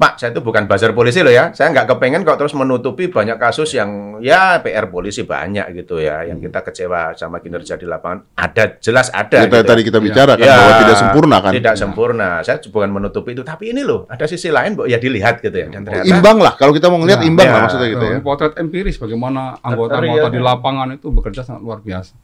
[0.00, 1.52] Pak, saya itu bukan buzzer polisi loh ya.
[1.52, 6.24] Saya nggak kepengen kok terus menutupi banyak kasus yang ya PR polisi banyak gitu ya.
[6.24, 8.32] Yang kita kecewa sama kinerja di lapangan.
[8.32, 9.44] Ada, jelas ada.
[9.44, 9.68] Kita gitu.
[9.68, 11.52] tadi kita bicara kan Ya, bahwa tidak sempurna kan.
[11.52, 12.28] Tidak sempurna.
[12.40, 15.68] Saya bukan menutupi itu, tapi ini loh ada sisi lain, ya dilihat gitu ya.
[15.68, 17.52] Dan ternyata Imbang lah kalau kita mau ngelihat Ya, imbang ya.
[17.52, 18.16] lah maksudnya gitu ya.
[18.24, 22.16] Potret empiris bagaimana anggota-anggota di lapangan itu bekerja sangat luar biasa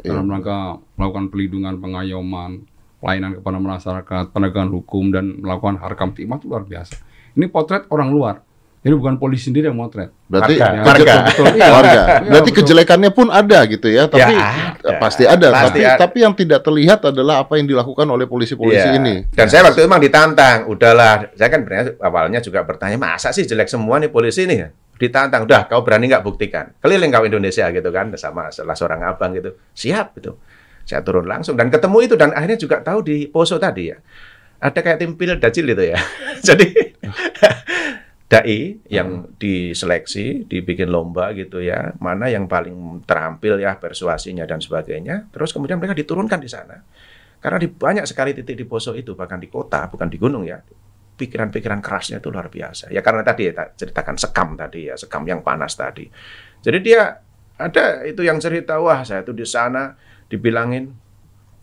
[0.00, 0.16] Iya.
[0.16, 2.64] dalam rangka melakukan pelindungan, pengayoman,
[3.04, 7.09] pelayanan kepada masyarakat, penegakan hukum dan melakukan harkam timah itu luar biasa.
[7.36, 8.36] Ini potret orang luar.
[8.80, 10.08] Jadi bukan polisi sendiri yang motret.
[10.24, 10.80] Berarti Warga.
[10.88, 11.14] Warga.
[11.28, 11.68] Betul, iya.
[11.68, 12.64] Iya, Berarti betul.
[12.64, 14.96] kejelekannya pun ada gitu ya, tapi ada.
[14.96, 15.52] pasti ada.
[15.52, 16.00] Pasti tapi ada.
[16.00, 18.96] tapi yang tidak terlihat adalah apa yang dilakukan oleh polisi-polisi Iya.
[18.96, 19.28] ini.
[19.36, 21.28] Dan saya waktu itu memang ditantang, udahlah.
[21.36, 21.60] Saya kan
[22.00, 24.72] awalnya juga bertanya, masa sih jelek semua nih polisi nih?
[24.96, 26.72] Ditantang, udah kau berani nggak buktikan?
[26.80, 29.60] Keliling kau Indonesia gitu kan, sama salah seorang abang gitu.
[29.76, 30.40] Siap gitu.
[30.88, 34.00] Saya turun langsung dan ketemu itu dan akhirnya juga tahu di Poso tadi ya.
[34.60, 35.98] Ada kayak tim pil dacil itu ya.
[36.48, 36.68] Jadi
[38.30, 45.32] dai yang diseleksi, dibikin lomba gitu ya, mana yang paling terampil ya persuasinya dan sebagainya.
[45.34, 46.78] Terus kemudian mereka diturunkan di sana.
[47.42, 50.62] Karena di banyak sekali titik di Poso itu, bahkan di kota, bukan di gunung ya.
[51.18, 52.92] Pikiran-pikiran kerasnya itu luar biasa.
[52.94, 56.06] Ya karena tadi ya, tak ceritakan sekam tadi ya, sekam yang panas tadi.
[56.62, 57.18] Jadi dia
[57.58, 59.92] ada itu yang cerita, wah saya tuh di sana
[60.30, 60.86] dibilangin,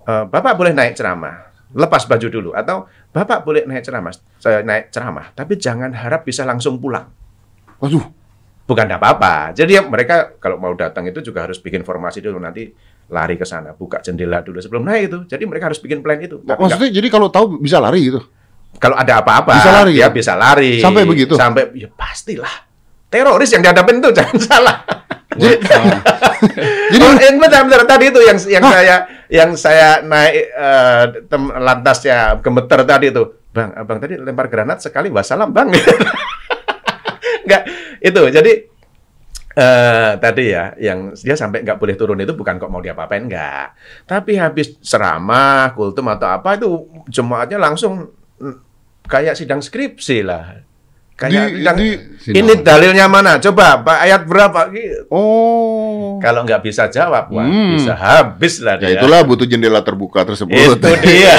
[0.04, 2.49] "E, Bapak boleh naik ceramah, lepas baju dulu.
[2.53, 7.10] Atau Bapak boleh naik ceramah, saya naik ceramah, tapi jangan harap bisa langsung pulang.
[7.82, 8.03] Waduh,
[8.67, 9.56] Bukan apa-apa.
[9.56, 12.67] Jadi ya mereka kalau mau datang itu juga harus bikin formasi dulu nanti
[13.08, 15.17] lari ke sana, buka jendela dulu sebelum naik itu.
[15.23, 16.43] Jadi mereka harus bikin plan itu.
[16.43, 18.19] Nggak- maksudnya jadi kalau tahu bisa lari gitu.
[18.77, 20.08] kalau ada apa-apa Bisa lari, ya ya?
[20.12, 20.84] bisa lari.
[20.84, 21.34] Sampai begitu?
[21.39, 22.67] Sampai ya pastilah.
[23.08, 24.75] Teroris yang dihadapin itu jangan salah.
[25.36, 25.56] Jadi,
[26.96, 28.96] Jadi oh, yang benar, benar tadi itu yang yang saya
[29.28, 33.24] yang saya naik eh, tem, lantasnya gemeter tadi itu.
[33.52, 35.74] Bang, abang tadi lempar granat sekali wassalam, Bang.
[37.44, 37.63] Enggak,
[38.00, 38.22] itu.
[38.32, 38.54] Jadi
[39.58, 43.74] eh tadi ya, yang dia sampai nggak boleh turun itu bukan kok mau diapa-apain enggak.
[44.06, 48.56] Tapi habis ceramah, kultum atau apa itu jemaatnya langsung mm,
[49.10, 50.62] kayak sidang skripsi lah.
[51.17, 51.99] Kayak Di- sidang, di-
[52.30, 53.41] ini dalilnya mana?
[53.41, 54.69] Coba, Pak ayat berapa?
[54.69, 55.10] Gitu.
[55.10, 56.21] oh.
[56.21, 57.73] Kalau nggak bisa jawab, wah Hmm.
[57.73, 60.53] bisa habis lah Ya itulah butuh jendela terbuka tersebut.
[60.53, 61.34] Itu dia.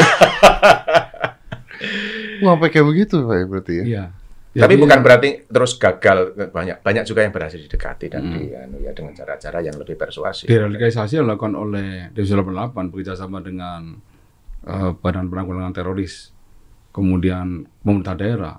[2.40, 3.84] Wah, sampai kayak begitu Pak ya, berarti ya.
[3.84, 4.04] iya.
[4.56, 6.18] Tapi bukan berarti terus gagal
[6.50, 8.34] banyak banyak juga yang berhasil didekati dan Hmm.
[8.34, 10.46] di, anu ya dengan cara-cara yang lebih persuasif.
[10.46, 13.94] Deradikalisasi yang dilakukan oleh Densus 88 bekerjasama dengan
[14.60, 16.34] eh, Badan Penanggulangan Teroris,
[16.90, 18.54] kemudian pemerintah daerah,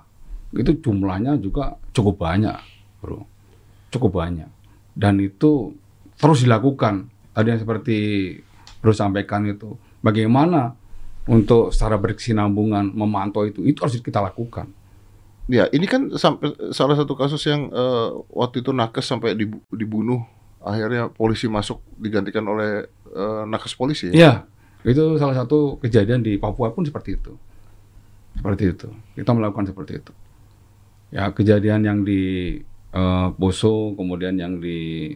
[0.50, 2.58] itu jumlahnya juga cukup banyak,
[2.98, 3.22] bro,
[3.94, 4.50] cukup banyak.
[4.94, 5.74] Dan itu
[6.18, 7.06] terus dilakukan.
[7.30, 7.96] Tadi yang seperti
[8.82, 10.74] bro sampaikan itu, bagaimana
[11.30, 14.66] untuk secara berkesinambungan memantau itu, itu harus kita lakukan.
[15.50, 20.22] Ya, ini kan sampai salah satu kasus yang eh, waktu itu nakes sampai dibu- dibunuh,
[20.62, 24.10] akhirnya polisi masuk digantikan oleh eh, nakes polisi.
[24.14, 24.46] Iya,
[24.82, 27.34] itu salah satu kejadian di Papua pun seperti itu.
[28.38, 28.88] Seperti itu.
[29.18, 30.12] Kita melakukan seperti itu.
[31.10, 32.54] Ya, kejadian yang di
[32.94, 35.10] eh, Poso, kemudian yang di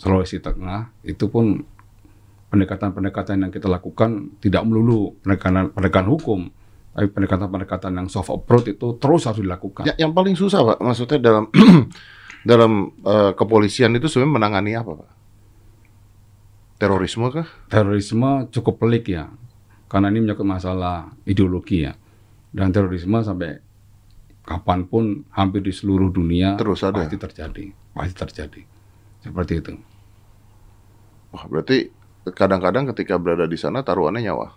[0.00, 1.62] Sulawesi Tengah, itu pun
[2.50, 6.40] pendekatan-pendekatan yang kita lakukan tidak melulu pendekatan pendekatan hukum,
[6.90, 9.86] tapi pendekatan-pendekatan yang soft approach itu terus harus dilakukan.
[9.86, 11.44] Ya, yang paling susah pak, maksudnya dalam
[12.50, 12.72] dalam
[13.06, 15.10] uh, kepolisian itu sebenarnya menangani apa pak?
[16.82, 17.46] Terorisme kah?
[17.70, 19.30] Terorisme cukup pelik ya,
[19.86, 21.94] karena ini menyangkut masalah ideologi ya,
[22.50, 23.62] dan terorisme sampai
[24.50, 27.06] kapan pun hampir di seluruh dunia Terus ada.
[27.06, 28.60] pasti terjadi, pasti terjadi,
[29.22, 29.72] seperti itu.
[31.30, 31.86] Wah, berarti
[32.34, 34.50] kadang-kadang ketika berada di sana taruhannya nyawa.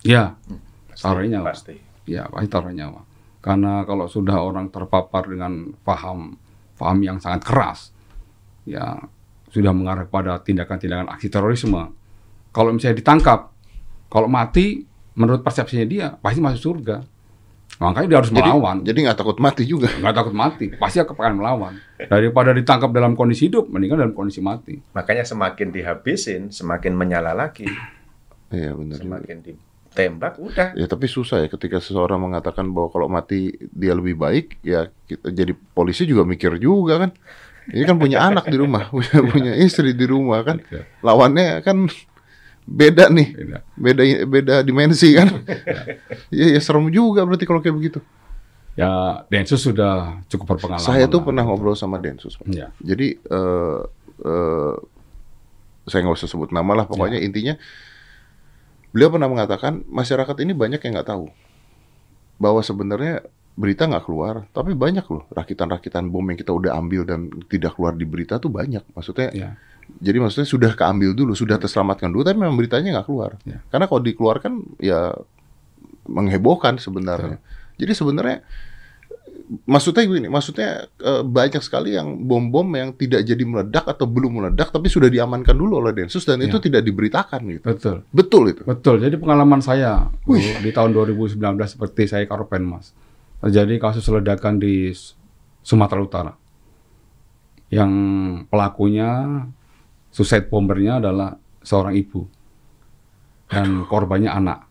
[0.00, 0.40] Ya,
[0.88, 1.52] Pasti, taruhnya nyawa.
[1.52, 1.76] Pasti.
[2.08, 3.04] Ya, pasti taruh nyawa.
[3.44, 6.40] Karena kalau sudah orang terpapar dengan paham
[6.80, 7.92] paham yang sangat keras,
[8.64, 8.96] ya
[9.52, 11.92] sudah mengarah pada tindakan-tindakan aksi terorisme.
[12.56, 13.52] Kalau misalnya ditangkap,
[14.08, 17.04] kalau mati, menurut persepsinya dia pasti masuk surga.
[17.76, 18.76] Makanya dia harus Jadi, melawan.
[18.80, 19.92] jadi nggak takut mati juga.
[19.92, 21.76] Nggak takut mati, pasti akan melawan.
[22.00, 24.80] Daripada ditangkap dalam kondisi hidup, mendingan dalam kondisi mati.
[24.96, 27.68] Makanya semakin dihabisin, semakin menyala lagi.
[28.48, 28.96] Iya benar.
[28.96, 29.20] juga.
[29.20, 30.68] Semakin ditembak, udah.
[30.72, 35.28] Ya tapi susah ya ketika seseorang mengatakan bahwa kalau mati dia lebih baik, ya kita
[35.28, 37.10] jadi polisi juga mikir juga kan.
[37.66, 40.64] Ini kan punya anak di rumah, punya, punya istri di rumah kan.
[41.04, 41.90] Lawannya kan
[42.66, 43.58] beda nih, Beda.
[43.78, 45.30] beda beda dimensi kan.
[46.34, 48.00] Iya ya serem juga berarti kalau kayak begitu.
[48.76, 50.84] Ya, Densus sudah cukup berpengalaman.
[50.84, 52.36] Saya tuh pernah ngobrol sama Densus.
[52.44, 53.80] Ya, Jadi eh
[54.20, 54.74] eh,
[55.86, 57.54] saya nggak usah sebut nama lah, pokoknya intinya
[58.90, 61.30] beliau pernah mengatakan masyarakat ini banyak yang nggak tahu
[62.36, 63.24] bahwa sebenarnya
[63.56, 67.96] berita nggak keluar, tapi banyak loh rakitan-rakitan bom yang kita udah ambil dan tidak keluar
[67.96, 68.84] di berita tuh banyak.
[68.92, 69.50] Maksudnya, ya.
[69.96, 73.40] Jadi maksudnya sudah keambil dulu, sudah terselamatkan dulu, tapi memang beritanya nggak keluar.
[73.48, 73.64] Ya.
[73.72, 75.14] Karena kalau dikeluarkan ya
[76.06, 77.40] menghebohkan sebenarnya.
[77.76, 78.44] Jadi sebenarnya
[79.66, 84.74] maksudnya gini, maksudnya eh, banyak sekali yang bom-bom yang tidak jadi meledak atau belum meledak
[84.74, 87.64] tapi sudah diamankan dulu oleh Densus dan itu tidak diberitakan gitu.
[87.64, 87.96] betul.
[88.10, 88.62] Betul itu.
[88.66, 89.00] Betul.
[89.02, 92.90] Jadi pengalaman saya dulu di tahun 2019 seperti saya Karopen Mas.
[93.40, 94.90] Terjadi kasus ledakan di
[95.62, 96.32] Sumatera Utara.
[97.70, 97.92] Yang
[98.46, 99.42] pelakunya
[100.16, 102.24] suicide bombernya adalah seorang ibu.
[103.52, 104.64] Dan korbannya anak.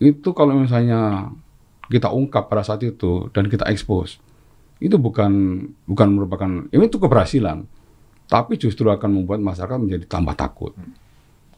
[0.00, 1.28] Itu kalau misalnya
[1.92, 4.18] kita ungkap pada saat itu dan kita expose,
[4.80, 7.68] itu bukan bukan merupakan ini itu keberhasilan,
[8.26, 10.72] tapi justru akan membuat masyarakat menjadi tambah takut.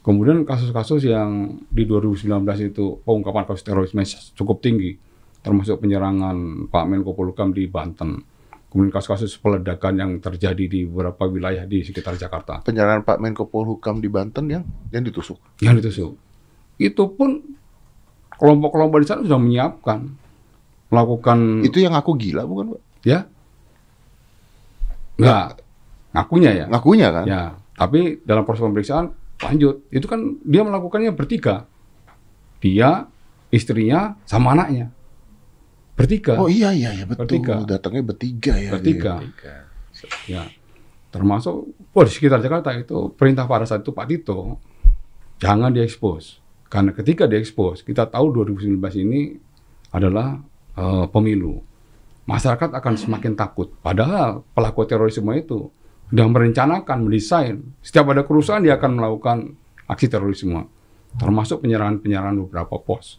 [0.00, 2.24] Kemudian kasus-kasus yang di 2019
[2.72, 4.00] itu pengungkapan kasus terorisme
[4.36, 4.96] cukup tinggi,
[5.44, 8.24] termasuk penyerangan Pak Menko Polhukam di Banten.
[8.70, 12.62] Kemudian kasus-kasus peledakan yang terjadi di beberapa wilayah di sekitar Jakarta.
[12.62, 14.62] Penyerangan Pak Menko Polhukam di Banten yang
[14.94, 15.42] yang ditusuk.
[15.58, 16.12] Yang ditusuk.
[16.78, 17.42] Itu pun
[18.38, 19.98] kelompok-kelompok di sana sudah menyiapkan
[20.90, 22.80] melakukan Itu yang aku gila bukan, Pak?
[23.00, 23.20] ya
[25.20, 25.60] enggak
[26.12, 27.24] ngakunya ya Ngakunya kan?
[27.28, 27.42] ya
[27.76, 31.64] tapi dalam proses pemeriksaan lanjut itu kan dia melakukannya bertiga
[32.60, 33.08] dia
[33.48, 34.92] istrinya sama anaknya
[36.00, 37.28] bertiga Oh iya iya iya betul.
[37.28, 37.54] Bertiga.
[37.68, 38.70] Datangnya bertiga ya.
[38.72, 39.54] bertiga Tiga.
[40.24, 40.42] ya
[41.10, 44.62] termasuk oh, di sekitar Jakarta itu perintah pada saat itu Pak Tito
[45.42, 46.38] jangan diekspos
[46.70, 49.34] karena ketika diekspos kita tahu 2019 ini
[49.90, 50.38] adalah
[50.78, 51.58] eh, pemilu
[52.30, 55.66] masyarakat akan semakin takut padahal pelaku terorisme itu
[56.14, 59.58] sudah merencanakan mendesain setiap ada kerusuhan dia akan melakukan
[59.90, 60.70] aksi terorisme
[61.18, 63.18] termasuk penyerangan-penyerangan beberapa pos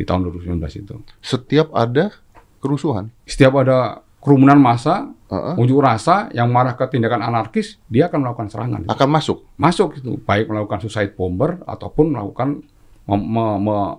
[0.00, 2.08] di tahun 2019 itu Setiap ada
[2.56, 3.12] kerusuhan.
[3.28, 5.54] setiap ada kerumunan massa Heeh.
[5.56, 8.80] unjuk rasa yang marah ke tindakan anarkis, dia akan melakukan serangan.
[8.84, 9.44] akan masuk.
[9.54, 12.64] Masuk itu, baik melakukan suicide bomber ataupun melakukan
[13.04, 13.96] mem- me- me-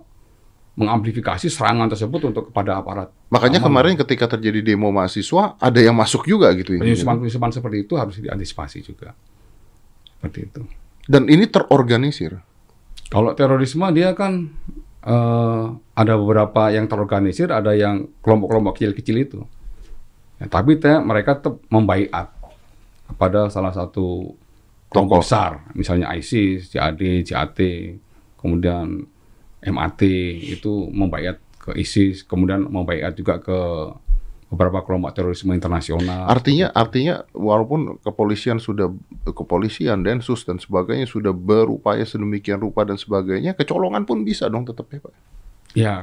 [0.72, 3.12] mengamplifikasi serangan tersebut untuk kepada aparat.
[3.28, 3.92] Makanya keamanan.
[3.92, 6.80] kemarin ketika terjadi demo mahasiswa ada yang masuk juga gitu.
[6.80, 9.12] Penyusupan-penyusupan seperti itu harus diantisipasi juga.
[10.16, 10.62] Seperti itu.
[11.04, 12.40] Dan ini terorganisir.
[13.08, 14.48] Kalau terorisme dia kan
[15.02, 19.40] eh, ada beberapa yang terorganisir, ada yang kelompok-kelompok kecil-kecil itu.
[20.42, 22.34] Ya, tapi te- mereka tetap membaiat
[23.06, 24.34] kepada salah satu
[24.88, 25.24] kelompok Tokoh.
[25.24, 27.58] besar, misalnya ISIS, JAD, JAT,
[28.40, 29.06] kemudian
[29.62, 30.02] MAT
[30.42, 33.58] itu membaiat ke ISIS, kemudian membaiat juga ke
[34.52, 36.28] beberapa kelompok terorisme internasional.
[36.28, 38.92] Artinya artinya walaupun kepolisian sudah
[39.32, 44.92] kepolisian Densus dan sebagainya sudah berupaya sedemikian rupa dan sebagainya, kecolongan pun bisa dong tetap
[44.92, 45.12] ya, Pak.
[45.72, 45.94] Ya,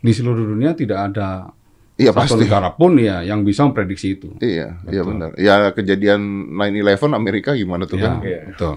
[0.00, 1.52] di seluruh dunia tidak ada
[2.00, 2.48] Iya satu pasti.
[2.48, 4.32] negara pun ya yang bisa memprediksi itu.
[4.40, 5.36] Iya, iya benar.
[5.36, 8.14] Ya kejadian 9/11 Amerika gimana tuh Ya, kan?
[8.24, 8.40] Iya.
[8.48, 8.74] betul.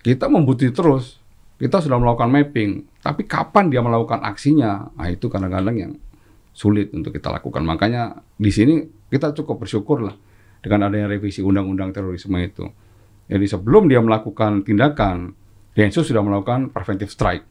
[0.00, 1.20] Kita membutuhkan terus.
[1.60, 4.90] Kita sudah melakukan mapping, tapi kapan dia melakukan aksinya?
[4.96, 5.92] Nah, itu kadang-kadang yang
[6.54, 7.66] sulit untuk kita lakukan.
[7.66, 8.80] Makanya di sini
[9.10, 10.14] kita cukup bersyukur lah
[10.62, 12.64] dengan adanya revisi undang-undang terorisme itu.
[13.26, 15.34] Jadi sebelum dia melakukan tindakan,
[15.74, 17.42] Densus sudah melakukan preventive strike.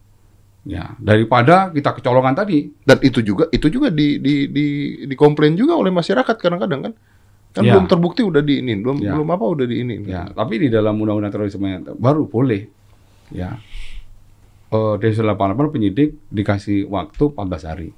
[0.63, 2.71] Ya, daripada kita kecolongan tadi.
[2.87, 4.65] Dan itu juga itu juga di di di
[5.11, 6.93] dikomplain juga oleh masyarakat kadang-kadang kan.
[7.51, 7.75] Kan Ya.
[7.75, 9.11] belum terbukti udah di ini, belum Ya.
[9.11, 10.07] belum apa udah di ini.
[10.07, 11.67] Ya, tapi di dalam undang-undang terorisme
[11.99, 12.63] baru boleh.
[13.35, 13.59] Ya.
[14.71, 17.89] Eh Densus 88 penyidik dikasih waktu 14 hari.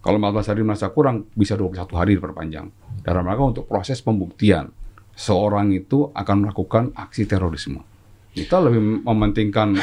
[0.00, 2.72] Kalau 14 hari merasa kurang, bisa 21 hari diperpanjang.
[3.04, 4.72] Dalam rangka untuk proses pembuktian.
[5.12, 7.84] Seorang itu akan melakukan aksi terorisme.
[8.32, 9.76] Kita lebih mementingkan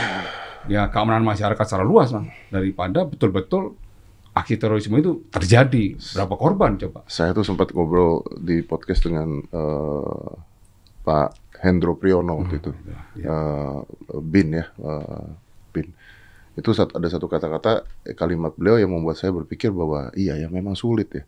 [0.65, 3.77] ya keamanan masyarakat secara luas, Bang, daripada betul-betul
[4.33, 5.93] aksi terorisme itu terjadi.
[6.17, 7.05] Berapa korban coba?
[7.05, 10.29] Saya tuh sempat ngobrol di podcast dengan eh,
[11.05, 12.71] Pak Hendro Priyono waktu itu.
[13.21, 13.79] Eh,
[14.21, 15.27] Bin ya, eh,
[15.73, 15.87] Bin.
[16.57, 20.73] Itu ada satu kata-kata eh, kalimat beliau yang membuat saya berpikir bahwa iya ya memang
[20.73, 21.23] sulit ya.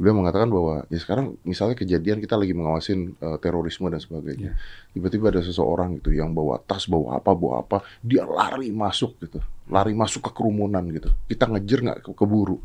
[0.00, 4.56] Beliau mengatakan bahwa ya sekarang misalnya kejadian kita lagi mengawasin eh, terorisme dan sebagainya.
[4.96, 9.36] Tiba-tiba ada seseorang gitu yang bawa tas, bawa apa, bawa apa, dia lari masuk gitu.
[9.68, 11.12] Lari masuk ke kerumunan gitu.
[11.28, 12.56] Kita ngejer nggak ke- keburu.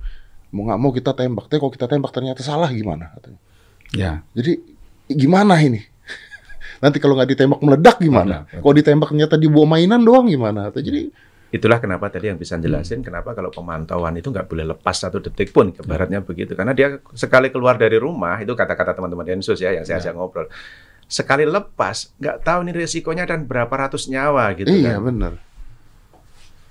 [0.56, 1.52] Mau nggak mau kita tembak.
[1.52, 3.40] Tapi kalau kita tembak ternyata salah gimana katanya.
[3.92, 4.64] Ya, Jadi
[5.12, 5.84] gimana ini?
[6.84, 8.48] Nanti kalau nggak ditembak meledak gimana?
[8.64, 10.72] Kalau ditembak ternyata dibawa mainan doang gimana?
[10.72, 11.12] Jadi
[11.56, 15.56] Itulah kenapa tadi yang bisa jelasin kenapa kalau pemantauan itu nggak boleh lepas satu detik
[15.56, 16.52] pun, ibaratnya begitu.
[16.52, 20.52] Karena dia sekali keluar dari rumah, itu kata-kata teman-teman Densus ya, yang saya ajak ngobrol.
[21.08, 25.08] Sekali lepas, nggak tahu ini resikonya dan berapa ratus nyawa gitu iya kan.
[25.08, 25.34] benar.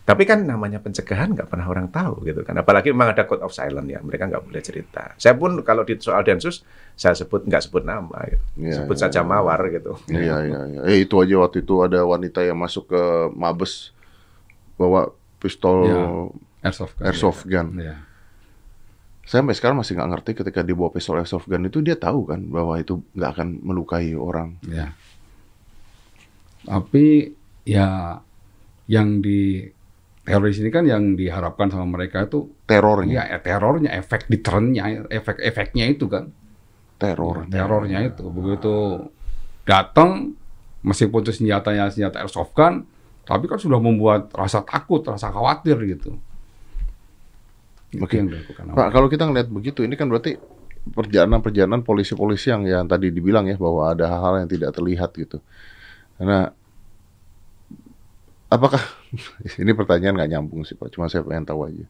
[0.04, 2.52] Tapi kan namanya pencegahan nggak pernah orang tahu gitu kan.
[2.60, 5.16] Apalagi memang ada code of silence ya, mereka nggak boleh cerita.
[5.16, 6.60] Saya pun kalau di soal Densus,
[6.92, 8.44] saya sebut nggak sebut nama gitu.
[8.68, 9.30] Iya, sebut iya, saja iya.
[9.32, 9.96] mawar gitu.
[10.12, 10.80] Iya iya iya.
[10.92, 13.93] Eh itu aja waktu itu ada wanita yang masuk ke Mabes
[14.74, 16.00] bawa pistol Ya.
[16.64, 17.04] airsoft gun.
[17.06, 17.68] airsoft gun.
[17.78, 17.96] Ya.
[19.24, 22.28] Saya sampai sekarang masih nggak ngerti ketika dia bawa pistol airsoft gun itu dia tahu
[22.28, 24.56] kan bahwa itu nggak akan melukai orang.
[24.68, 24.92] Ya.
[26.64, 27.32] Tapi
[27.64, 28.20] ya
[28.88, 29.68] yang di
[30.24, 36.08] teroris ini kan yang diharapkan sama mereka itu Terornya, ya terornya, efek deterrennya, efek-efeknya itu
[36.08, 36.32] kan.
[36.94, 37.44] teror.
[37.50, 39.04] Terornya itu begitu
[39.68, 40.32] datang
[40.80, 42.88] meskipun itu senjatanya senjata airsoft gun,
[43.24, 46.16] tapi kan sudah membuat rasa takut, rasa khawatir gitu.
[47.92, 48.20] Itu Oke.
[48.20, 48.76] yang dilakukan.
[48.76, 50.36] Pak, kalau kita ngeliat begitu, ini kan berarti
[50.84, 55.40] perjalanan-perjalanan polisi-polisi yang yang tadi dibilang ya bahwa ada hal-hal yang tidak terlihat gitu.
[56.20, 56.52] Karena
[58.52, 58.82] apakah
[59.62, 61.86] ini pertanyaan nggak nyambung sih Pak, cuma saya pengen tahu aja.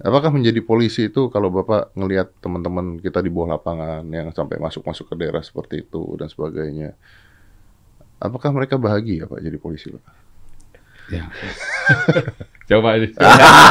[0.00, 5.12] Apakah menjadi polisi itu kalau Bapak ngelihat teman-teman kita di bawah lapangan yang sampai masuk-masuk
[5.12, 6.96] ke daerah seperti itu dan sebagainya,
[8.16, 10.04] apakah mereka bahagia Pak jadi polisi Pak?
[11.10, 11.26] Ya.
[12.70, 13.10] Coba ini.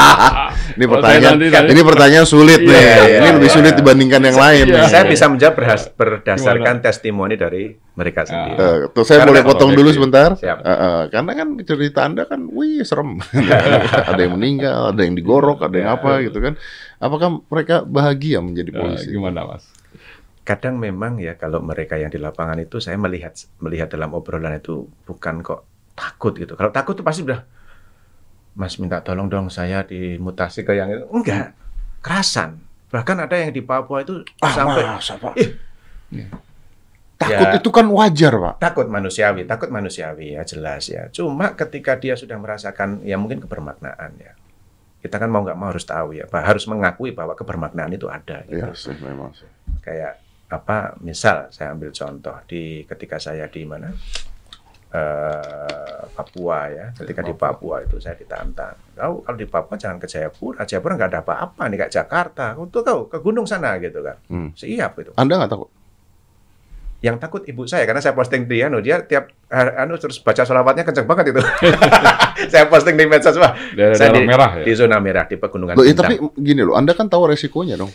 [0.76, 2.68] Ini pertanyaan, saya nanti- ini pertanyaan sulit nih.
[2.70, 3.58] Iya, iya, ini lebih iya.
[3.58, 4.66] sulit dibandingkan yang lain.
[4.70, 4.76] Iya.
[4.76, 4.92] nih.
[4.92, 8.60] Saya bisa menjawab berhas- berdasarkan testimoni dari mereka sendiri.
[8.60, 10.36] Eh, tuh saya Karena boleh potong dulu sebentar.
[10.36, 10.58] Siap.
[10.62, 13.24] Eh, eh, karena kan cerita Anda kan, wih serem.
[14.12, 16.54] ada yang meninggal, ada yang digorok, ada yang apa gitu kan.
[17.00, 19.10] Apakah mereka bahagia menjadi polisi?
[19.16, 19.64] gimana mas?
[20.44, 23.32] Kadang memang ya kalau mereka yang di lapangan itu saya melihat
[23.64, 26.56] melihat dalam obrolan itu bukan kok takut gitu.
[26.56, 27.44] Kalau takut tuh pasti udah
[28.56, 31.04] Mas minta tolong dong saya dimutasi ke yang itu.
[31.12, 31.52] Enggak.
[32.00, 32.60] Kerasan.
[32.90, 35.36] Bahkan ada yang di Papua itu Ah, sampai masa, Pak?
[35.36, 35.52] Ih.
[37.20, 37.60] Takut Ya.
[37.60, 38.56] itu kan wajar, Pak.
[38.64, 41.12] takut manusiawi, takut manusiawi ya jelas ya.
[41.12, 44.32] Cuma ketika dia sudah merasakan ya mungkin kebermaknaan ya.
[45.00, 48.48] Kita kan mau nggak mau harus tahu ya, Pak, harus mengakui bahwa kebermaknaan itu ada.
[48.48, 48.64] Gitu.
[48.64, 49.48] Iya sih, memang sih.
[49.84, 50.96] Kayak apa?
[51.04, 53.92] Misal saya ambil contoh di ketika saya di mana
[54.94, 56.86] eh, Papua ya.
[56.92, 58.76] Ketika di Papua itu saya ditantang.
[58.98, 60.68] Kau kalau di Papua jangan ke Jayapura.
[60.68, 62.46] Jayapura nggak ada apa-apa nih kayak Jakarta.
[62.60, 64.18] Untuk kau ke gunung sana gitu kan.
[64.28, 64.50] Hmm.
[64.52, 65.12] Siap itu.
[65.16, 65.70] Anda nggak takut?
[67.00, 70.84] Yang takut ibu saya karena saya posting di anu dia tiap anu terus baca sholawatnya
[70.84, 71.42] kenceng banget itu.
[72.52, 73.56] saya posting di medsos wah.
[73.96, 74.66] Saya di, merah ya?
[74.68, 77.92] di zona merah di pegunungan Loh, ya, tapi gini loh, Anda kan tahu resikonya dong.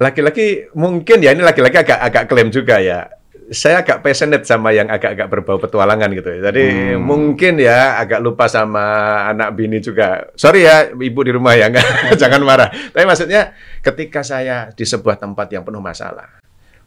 [0.00, 3.19] Laki-laki mungkin ya ini laki-laki agak agak klaim juga ya.
[3.50, 6.38] Saya agak passionate sama yang agak-agak berbau petualangan gitu.
[6.38, 7.02] Jadi Hmm.
[7.02, 8.78] mungkin ya agak lupa sama
[9.26, 10.30] anak bini juga.
[10.32, 11.82] Sorry ya ibu di rumah ya, nggak-
[12.22, 12.70] jangan marah.
[12.70, 16.38] Tapi maksudnya ketika saya di sebuah tempat yang penuh masalah,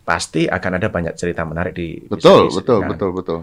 [0.02, 2.90] pasti akan ada banyak cerita menarik di Betul, bisa betul, diceritakan.
[2.90, 3.40] betul, betul.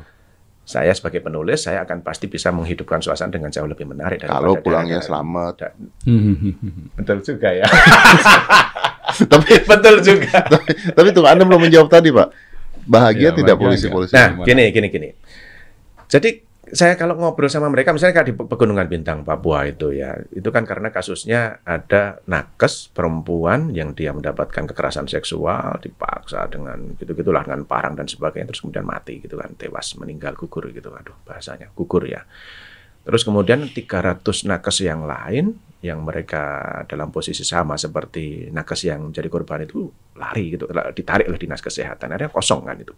[0.63, 4.17] Saya sebagai penulis, saya akan pasti bisa menghidupkan suasana dengan jauh lebih menarik.
[4.19, 5.09] daripada Kalau pulangnya daerah-daerah.
[5.27, 5.55] selamat.
[5.59, 5.75] Da-
[6.97, 7.67] Betul juga ya.
[9.33, 10.41] tapi betul juga.
[10.91, 12.29] tapi tuh Anda belum menjawab tadi, Pak.
[12.91, 14.13] Bahagia Ya, tidak polisi-polisi?
[14.19, 14.47] Nah, Gimana?
[14.51, 15.09] gini, gini, gini.
[16.11, 20.15] Jadi saya kalau ngobrol sama mereka, misalnya kayak di Pe- Pegunungan Bintang Papua itu ya,
[20.31, 27.43] itu kan karena kasusnya ada nakes perempuan yang dia mendapatkan kekerasan seksual, dipaksa dengan gitu-gitulah
[27.43, 31.71] dengan parang dan sebagainya, terus kemudian mati gitu kan, tewas, meninggal, gugur gitu, aduh bahasanya,
[31.75, 32.23] gugur ya.
[33.01, 39.33] Terus kemudian 300 nakes yang lain yang mereka dalam posisi sama seperti nakes yang jadi
[39.33, 39.89] korban itu
[40.21, 42.13] lari gitu, ditarik oleh dinas kesehatan.
[42.13, 42.93] Akhirnya kosong kan itu.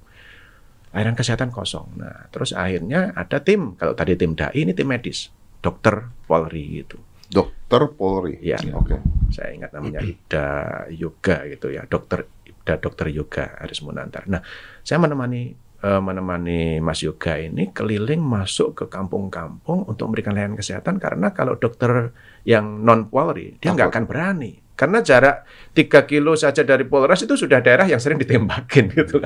[0.92, 2.02] Layanan kesehatan kosong.
[2.02, 5.30] Nah, terus akhirnya ada tim, kalau tadi tim DAI ini tim medis,
[5.62, 7.00] dokter Polri gitu.
[7.32, 8.36] Dokter Polri.
[8.44, 9.00] Ya, Oke.
[9.32, 10.46] saya ingat namanya Ida
[10.92, 14.28] Yoga gitu ya, dokter Ida Dokter Yoga Aris Munantar.
[14.28, 14.44] Nah,
[14.84, 21.02] saya menemani eh, menemani Mas Yoga ini keliling masuk ke kampung-kampung untuk memberikan layanan kesehatan
[21.02, 22.14] karena kalau dokter
[22.46, 27.36] yang non Polri dia nggak akan berani karena jarak 3 kilo saja dari Polres itu
[27.36, 29.22] sudah daerah yang sering ditembakin gitu.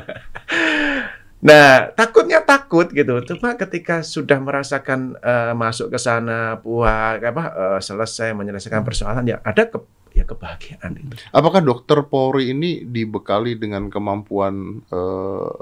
[1.47, 3.23] Nah, takutnya takut gitu.
[3.25, 9.39] Cuma ketika sudah merasakan eh, masuk ke sana puas apa eh, selesai menyelesaikan persoalan ya
[9.45, 9.79] ada ke,
[10.17, 11.15] ya kebahagiaan itu.
[11.31, 15.53] Apakah dokter Polri ini dibekali dengan kemampuan eh,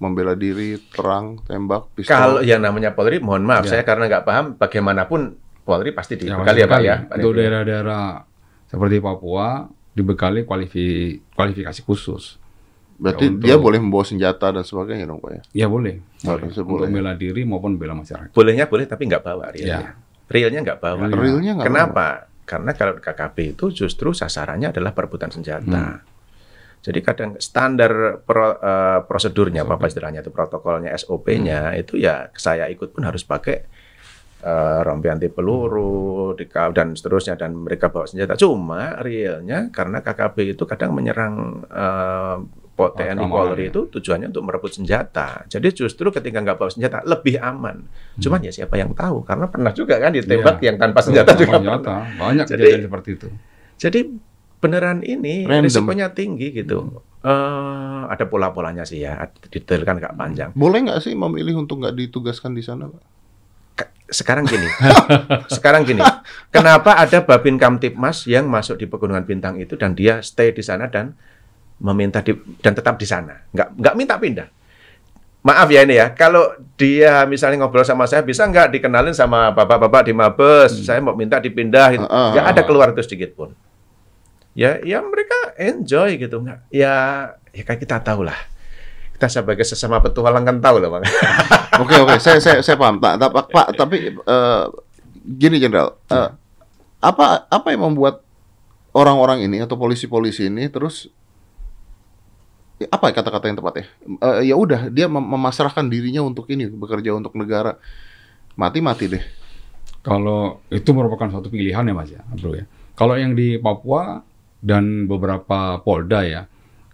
[0.00, 2.10] membela diri, terang, tembak, pistol?
[2.10, 3.70] Kalau yang namanya Polri, mohon maaf, Ya.
[3.70, 6.88] saya karena nggak paham bagaimanapun Polri pasti Ya, dibekali ya, Pak sekali.
[6.88, 6.96] ya.
[7.06, 8.04] Untuk daerah-daerah
[8.66, 9.46] seperti Papua
[9.92, 12.40] dibekali kualifi- kualifikasi khusus.
[12.96, 15.42] Berarti Ya, untuk- dia boleh membawa senjata dan sebagainya dong Pak ya?
[15.54, 16.00] Ya boleh.
[16.20, 16.88] Harusnya Untuk boleh.
[16.90, 18.28] bela diri maupun bela masyarakat.
[18.30, 19.80] Bolehnya boleh tapi nggak bawa realnya.
[19.80, 19.92] Ya.
[20.26, 20.96] Realnya nggak bawa.
[21.02, 21.16] Realnya.
[21.18, 22.06] Realnya nggak Kenapa?
[22.44, 26.02] Karena kalau KKB itu justru sasarannya adalah perebutan senjata.
[26.80, 32.90] Jadi kadang standar pro- eh, prosedurnya apa istilahnya itu protokolnya SOP-nya itu ya saya ikut
[32.90, 33.56] pun harus pakai
[34.40, 38.32] eh, rompi anti peluru dika- dan seterusnya dan mereka bawa senjata.
[38.34, 41.34] Cuma realnya karena KKB itu kadang menyerang
[41.66, 42.36] eh,
[42.72, 43.70] po- TNI Polri ya.
[43.70, 45.44] itu tujuannya untuk merebut senjata.
[45.44, 47.84] Jadi justru ketika nggak bawa senjata lebih aman.
[48.16, 49.20] Cuman ya siapa yang tahu?
[49.20, 50.72] Karena pernah juga kan ditembak Iya.
[50.72, 51.94] yang tanpa senjata Tanpa juga senjata.
[52.16, 53.28] Banyak Jadi- kejadian seperti itu.
[53.76, 54.00] Jadi
[54.60, 55.64] beneran ini Random.
[55.66, 57.02] risikonya tinggi gitu.
[57.20, 60.50] Eh, ada pola-polanya sih ya, detail kan nggak panjang.
[60.56, 63.02] Boleh nggak sih memilih untuk nggak ditugaskan di sana Pak?
[64.10, 64.66] Sekarang gini,
[65.56, 66.02] sekarang gini,
[66.50, 70.90] kenapa ada Babin Kamtipmas yang masuk di Pegunungan Bintang itu dan dia stay di sana
[70.90, 71.14] dan
[71.78, 74.48] meminta di, dan tetap di sana, nggak nggak minta pindah.
[75.40, 80.10] Maaf ya ini ya, kalau dia misalnya ngobrol sama saya bisa nggak dikenalin sama bapak-bapak
[80.10, 82.04] di Mabes, saya mau minta dipindah, gitu.
[82.04, 82.66] Ah, ah, nggak ada ah.
[82.66, 83.54] keluar itu sedikit pun.
[84.54, 86.70] Ya, ya mereka enjoy gitu nggak?
[86.74, 86.94] Ya,
[87.54, 88.36] ya kayak kita tahu lah.
[89.14, 91.04] Kita sebagai sesama petualang kan tahu lah bang.
[91.82, 93.00] Oke oke, saya saya saya paham.
[93.00, 94.64] Tak, tak, Pak, tapi eh,
[95.24, 96.28] gini Jenderal, eh,
[97.00, 98.20] apa apa yang membuat
[98.92, 101.08] orang-orang ini atau polisi-polisi ini terus
[102.76, 103.86] ya, apa ya kata-kata yang tepat ya?
[104.20, 107.80] Eh, ya udah, dia mem- memasrahkan dirinya untuk ini, bekerja untuk negara.
[108.60, 109.24] Mati-mati deh.
[110.04, 112.64] Kalau itu merupakan suatu pilihan ya Mas ya, Bro ya.
[112.92, 114.20] Kalau yang di Papua
[114.60, 116.42] dan beberapa Polda ya,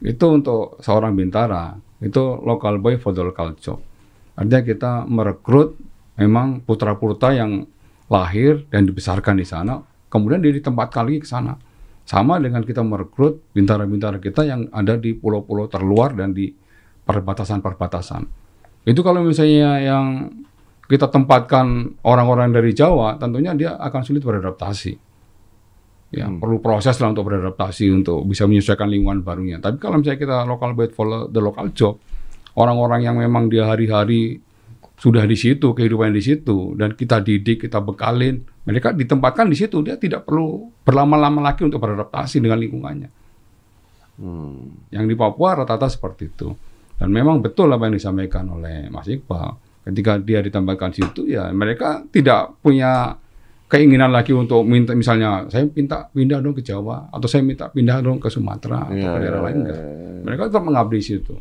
[0.03, 3.83] itu untuk seorang bintara, itu local boy for the local job.
[4.37, 5.77] Artinya kita merekrut
[6.21, 7.65] memang putra-putra yang
[8.07, 11.57] lahir dan dibesarkan di sana, kemudian dia ditempatkan lagi ke sana.
[12.07, 16.55] Sama dengan kita merekrut bintara-bintara kita yang ada di pulau-pulau terluar dan di
[17.03, 18.23] perbatasan-perbatasan.
[18.87, 20.07] Itu kalau misalnya yang
[20.87, 25.06] kita tempatkan orang-orang dari Jawa, tentunya dia akan sulit beradaptasi.
[26.15, 29.59] Ya, perlu proses lah untuk beradaptasi untuk bisa menyesuaikan lingkungan barunya.
[29.59, 31.99] Tapi kalau misalnya kita local bed for the local job,
[32.55, 34.39] orang-orang yang memang dia hari-hari
[34.97, 39.85] sudah di situ, kehidupan di situ, dan kita didik, kita bekalin, mereka ditempatkan di situ,
[39.85, 43.11] dia tidak perlu berlama-lama lagi untuk beradaptasi dengan lingkungannya.
[44.17, 44.89] Hmm.
[44.89, 46.49] Yang di Papua rata-rata seperti itu.
[46.97, 49.53] Dan memang betul apa yang disampaikan oleh Mas Iqbal.
[49.85, 53.21] Ketika dia ditambahkan situ, ya mereka tidak punya
[53.67, 57.99] keinginan lagi untuk minta misalnya saya minta pindah dong ke Jawa atau saya minta pindah
[57.99, 59.79] dong ke Sumatera atau Iya, ke daerah iya, lain enggak.
[59.79, 60.23] iya.
[60.23, 61.35] Mereka tetap mengabdi situ.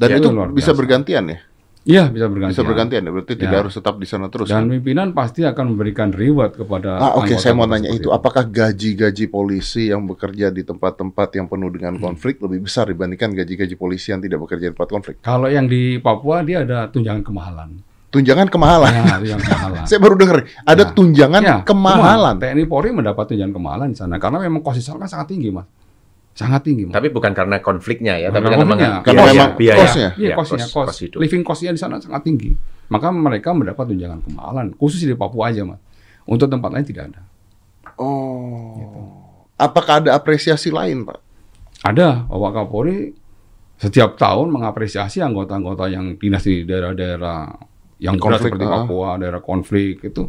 [0.00, 1.38] Dan Ya, itu bisa bergantian ya?
[1.80, 2.52] Iya bisa berganti.
[2.52, 3.10] Bisa bergantian ya?
[3.12, 3.40] Berarti Ya.
[3.40, 4.52] tidak harus tetap di sana terus.
[4.52, 4.72] Dan kan?
[4.76, 7.00] pimpinan pasti akan memberikan reward kepada.
[7.00, 8.12] Ah, oke, anggota saya mau nanya itu.
[8.12, 13.80] Apakah gaji-gaji polisi yang bekerja di tempat-tempat yang penuh dengan konflik lebih besar dibandingkan gaji-gaji
[13.80, 15.16] polisi yang tidak bekerja di tempat konflik?
[15.24, 17.80] Kalau yang di Papua dia ada tunjangan kemahalan.
[18.10, 18.90] Tunjangan kemahalan.
[18.90, 19.82] Ya, tunjangan kemahalan.
[19.88, 20.90] Saya baru dengar ada Ya.
[20.90, 22.34] tunjangan Ya, kemahalan.
[22.36, 25.66] semua TNI Polri mendapat tunjangan kemahalan di sana karena memang kos kan sangat tinggi, Mas.
[26.34, 26.94] Sangat tinggi, Mas.
[26.94, 30.08] Tapi bukan karena konfliknya ya, Bukan tapi karena memang Karena biaya, memang biaya, kosnya.
[30.18, 31.18] Iya, Ya, kosnya, kos- kos, kos hidup.
[31.22, 32.50] living costnya di sana sangat tinggi.
[32.90, 35.78] Maka mereka mendapat tunjangan kemahalan, khusus di Papua aja, Mas.
[36.26, 37.20] Untuk tempat lain tidak ada.
[37.94, 39.38] Oh.
[39.54, 41.18] Apakah ada apresiasi lain, Pak?
[41.82, 43.14] Ada, Bapak Kapolri
[43.78, 47.48] setiap tahun mengapresiasi anggota-anggota yang dinas di daerah-daerah
[48.00, 48.82] yang Konflik, seperti ah.
[48.82, 50.22] Papua, daerah konflik itu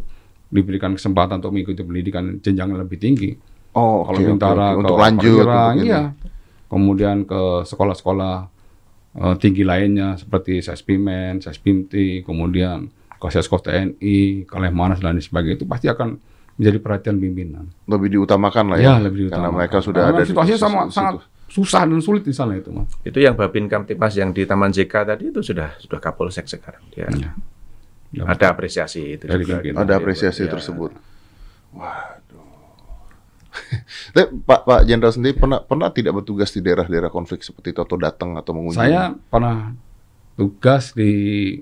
[0.46, 3.32] diberikan kesempatan untuk mengikuti pendidikan jenjang yang lebih tinggi.
[3.72, 6.02] Oh, Kalau oke, bintara ke untuk lanjut perwira, untuk iya.
[6.68, 8.34] Kemudian ke sekolah-sekolah
[9.14, 15.56] eh, tinggi lainnya seperti Sespimen, Sespimti, kemudian ke Sesko TNI, ke Lemhanas dan lain sebagainya
[15.56, 16.20] itu pasti akan
[16.52, 17.64] menjadi perhatian pimpinan.
[17.86, 18.94] Lebih diutamakan lah Ya, ya.
[19.00, 19.56] lebih Karena diutamakan.
[19.56, 20.94] mereka sudah Karena ada situasinya sama situ.
[20.94, 21.14] sangat
[21.46, 22.88] susah dan sulit di sana itu, Mas.
[23.02, 26.80] Itu yang Babin Kamtipmas yang di Taman JK tadi itu sudah sudah Kapolsek sekarang.
[26.90, 27.32] Dia Ya.
[28.12, 29.58] Ya, ada apresiasi itu Dari juga.
[29.58, 29.82] pimpinan.
[29.82, 30.52] Ada apresiasi Ya.
[30.52, 30.92] tersebut.
[31.72, 32.44] Waduh.
[34.14, 37.96] Tapi Pak Pak Jenderal sendiri pernah pernah tidak bertugas di daerah-daerah konflik seperti itu atau
[37.96, 38.80] datang atau mengunjungi?
[38.82, 39.72] Saya pernah
[40.34, 41.10] tugas di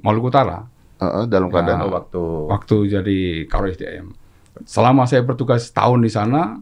[0.00, 1.54] Maluku Utara Heeh, dalam Ya.
[1.56, 4.10] keadaan Oh, waktu waktu jadi Karo SDM.
[4.62, 6.58] Selama saya bertugas tahun di sana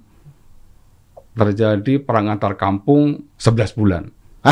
[1.35, 4.05] terjadi perang antar kampung 11 bulan.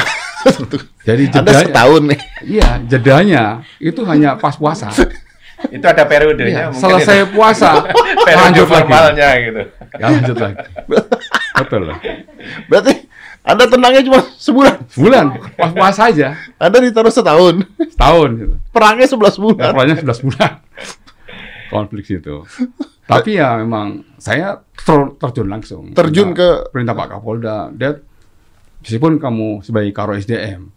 [1.03, 2.21] Jadi Anda jedanya, setahun nih.
[2.45, 3.43] iya jedanya
[3.79, 4.91] itu hanya pas puasa.
[5.67, 7.33] itu ada periodenya mungkin selesai itu.
[7.33, 7.71] puasa
[8.27, 8.73] periode lanjut lagi.
[8.73, 9.63] formalnya gitu.
[9.97, 10.57] Ya, lanjut lagi.
[11.59, 11.99] Betul lah.
[12.67, 12.93] Berarti
[13.41, 14.75] Anda tenangnya cuma sebulan.
[14.93, 17.65] Bulan pas puasa aja Anda ditaruh setahun.
[17.89, 18.55] setahun gitu.
[18.69, 19.71] Perangnya 11 bulan.
[19.73, 20.53] Perangnya 11 bulan.
[21.67, 22.47] Konflik situ.
[23.03, 25.91] Tapi ya memang saya ter- terjun langsung.
[25.93, 27.71] Terjun ke- perintah Pak Kapolda.
[27.71, 27.95] Dia
[28.83, 30.71] meskipun kamu sebagai Karo SDM,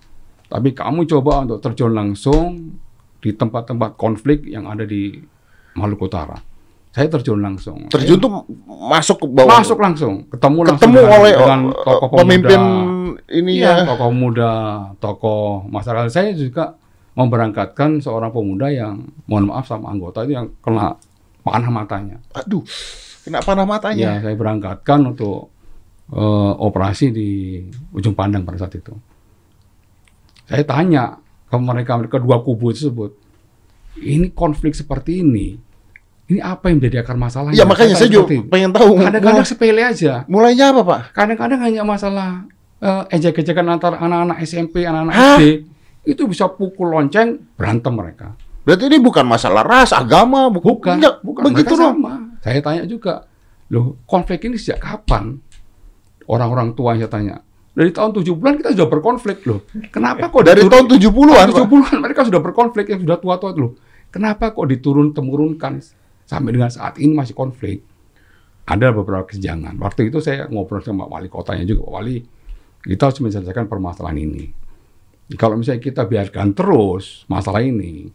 [0.46, 2.74] tapi kamu coba untuk terjun langsung
[3.20, 5.20] di tempat-tempat konflik yang ada di
[5.76, 6.40] Maluku Utara.
[6.90, 7.86] Saya terjun langsung.
[7.88, 8.32] Terjun Saya tuh
[8.90, 9.62] masuk ke bawah.
[9.62, 13.30] masuk langsung, ketemu langsung ketemu dengan, oleh dengan uh, tokoh pemimpin pemuda.
[13.30, 13.86] ini Iya, ya.
[13.86, 14.52] tokoh muda,
[14.98, 16.10] tokoh masyarakat.
[16.10, 16.74] Saya juga
[17.14, 20.98] memberangkatkan seorang pemuda yang, mohon maaf sama anggota itu yang kena
[21.46, 22.18] panah matanya.
[22.34, 22.66] Aduh,
[23.22, 24.10] kena panah Ya, matanya.
[24.26, 25.54] saya berangkatkan untuk
[26.10, 27.30] eh, operasi di
[27.94, 28.98] ujung pandang pada saat itu.
[30.50, 33.18] Saya tanya ke mereka, mereka dua kubu tersebut,
[33.98, 35.58] ini konflik seperti ini,
[36.30, 37.58] ini apa yang menjadi akar masalahnya?
[37.58, 39.02] Iya, makanya saya juga pengen tahu.
[39.02, 40.24] Kadang-kadang sepele aja.
[40.30, 41.02] Mulainya apa, Pak?
[41.12, 42.46] Kadang-kadang hanya masalah
[42.80, 45.14] eh, ejek-ejekan antar anak-anak SMP, anak-anak?
[45.36, 45.42] SD,
[46.06, 48.38] itu bisa pukul lonceng, berantem mereka.
[48.64, 51.44] Berarti ini bukan masalah ras, agama, bu- Bukan, Enggak, bukan.
[51.50, 52.14] begitu mereka sama.
[52.40, 53.26] Saya tanya juga,
[53.68, 55.42] loh konflik ini sejak kapan?
[56.30, 57.42] Orang-orang tua saya tanya.
[57.70, 59.64] Dari tahun 70-an kita sudah berkonflik loh.
[59.94, 61.58] Kenapa kok Dari tahun diturun- 70-an, Pak.
[61.64, 63.74] 70-an mereka sudah berkonflik yang sudah tua-tua itu loh.
[64.10, 65.80] Kenapa kok diturun temurunkan
[66.26, 67.86] sampai dengan saat ini masih konflik?
[68.66, 69.78] Ada beberapa kesenjangan.
[69.82, 72.18] Waktu itu saya ngobrol sama wali kotanya juga, Pak Wali,
[72.86, 74.46] kita harus menyelesaikan permasalahan ini.
[75.38, 78.10] Kalau misalnya kita biarkan terus masalah ini,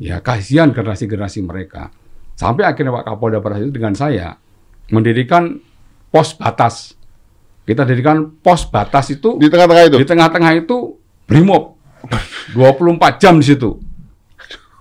[0.00, 1.92] ya kasihan generasi-generasi mereka.
[2.34, 4.36] Sampai akhirnya Pak Kapolda pada itu dengan saya
[4.90, 5.60] mendirikan
[6.10, 6.96] pos batas.
[7.64, 9.96] Kita dirikan pos batas itu Di tengah-tengah itu.
[9.96, 11.80] di tengah-tengah itu Brimob
[12.52, 13.80] 24 jam di situ.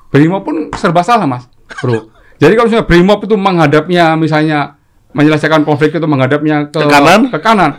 [0.09, 1.47] Brimob pun serba salah, Mas.
[1.79, 2.11] Bro.
[2.37, 4.75] Jadi kalau misalnya Brimob itu menghadapnya misalnya
[5.09, 7.21] menyelesaikan konflik itu menghadapnya ke, Ke kanan?
[7.29, 7.71] ke kanan,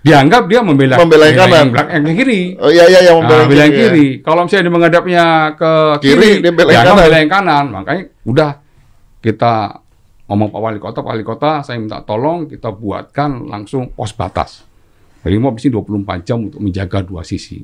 [0.00, 1.66] dianggap dia membela Membela yang kanan.
[1.72, 2.40] yang, yang kiri.
[2.58, 3.88] Oh iya iya yang Nah, membela bela yang kiri, ya.
[3.88, 4.08] kiri.
[4.20, 5.24] Kalau misalnya dia menghadapnya
[5.56, 7.08] ke Kiri, kiri, dia bela yang kanan.
[7.08, 7.64] yang kanan.
[7.72, 8.50] Makanya udah
[9.20, 9.54] kita
[10.30, 14.62] ngomong Pak Wali Kota, Pak Wali Kota, saya minta tolong kita buatkan langsung pos batas.
[15.26, 17.58] Brimob di sini 24 jam untuk menjaga dua sisi.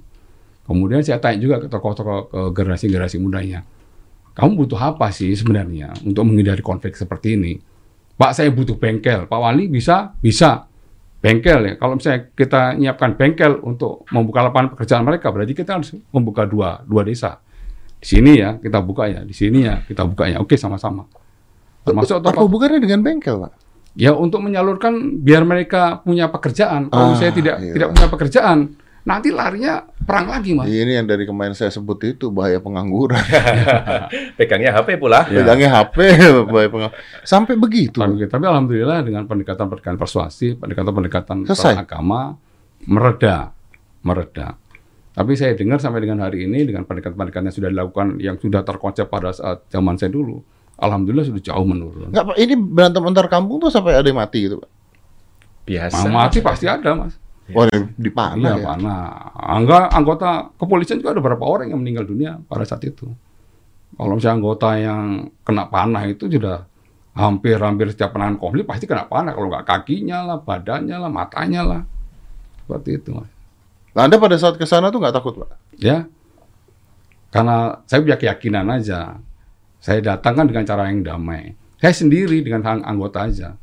[0.66, 3.62] Kemudian saya tanya juga ke tokoh-tokoh ke generasi-generasi mudanya.
[4.34, 7.54] Kamu butuh apa sih sebenarnya untuk menghindari konflik seperti ini?
[8.18, 9.30] Pak, saya butuh bengkel.
[9.30, 10.12] Pak Wali bisa?
[10.18, 10.66] Bisa.
[11.22, 11.74] Bengkel ya.
[11.78, 16.82] Kalau misalnya kita nyiapkan bengkel untuk membuka lapangan pekerjaan mereka, berarti kita harus membuka dua,
[16.82, 17.38] dua desa.
[17.96, 20.42] Di sini ya kita buka ya, di sini ya kita buka ya.
[20.42, 21.06] Oke sama-sama.
[21.86, 23.52] Termasuk Apa tokoh hubungannya dengan bengkel, Pak?
[23.96, 26.92] Ya untuk menyalurkan biar mereka punya pekerjaan.
[26.92, 27.72] Kalau Ah, saya tidak iya.
[27.72, 28.58] tidak punya pekerjaan,
[29.08, 30.68] nanti larinya perang lagi, Mas.
[30.68, 33.16] Ini yang dari kemarin saya sebut itu bahaya pengangguran.
[34.38, 35.24] Pegangnya HP pula.
[35.30, 35.40] Ya.
[35.40, 35.96] Pegangnya HP,
[36.44, 37.00] bahaya pengangguran.
[37.24, 37.96] Sampai begitu.
[37.96, 42.36] Tapi, tapi alhamdulillah dengan pendekatan-pendekatan persuasif, pendekatan-pendekatan agama
[42.84, 43.54] mereda,
[44.04, 44.60] mereda.
[45.16, 49.08] Tapi saya dengar sampai dengan hari ini dengan pendekatan-pendekatan yang sudah dilakukan yang sudah terkonsep
[49.08, 50.44] pada saat zaman saya dulu,
[50.76, 52.08] alhamdulillah sudah jauh menurun.
[52.12, 52.36] Enggak, Pak.
[52.36, 54.70] Ini berantem antar kampung tuh sampai ada yang mati gitu, Pak.
[55.66, 56.04] Biasa.
[56.06, 57.16] Nah, mati pasti ada, Mas.
[57.54, 58.66] Wah, di panah Iya, ya.
[58.74, 59.02] panah.
[59.38, 63.06] Angga, anggota kepolisian juga ada beberapa orang yang meninggal dunia pada saat itu.
[63.96, 66.66] Kalau misalnya anggota yang kena panah itu sudah
[67.16, 69.30] hampir-hampir setiap penanganan konflik pasti kena panah.
[69.32, 71.80] Kalau nggak kakinya lah, badannya lah, matanya lah.
[72.66, 73.30] Seperti itu, Mas.
[73.94, 75.50] Nah, Anda pada saat ke sana tuh nggak takut, Pak?
[75.78, 76.04] Ya,
[77.30, 79.22] karena saya punya keyakinan aja.
[79.86, 81.54] Saya datang kan dengan cara yang damai.
[81.78, 83.54] Saya sendiri dengan ang- anggota aja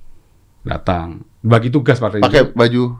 [0.63, 2.23] datang bagi tugas itu.
[2.23, 2.95] Pakai baju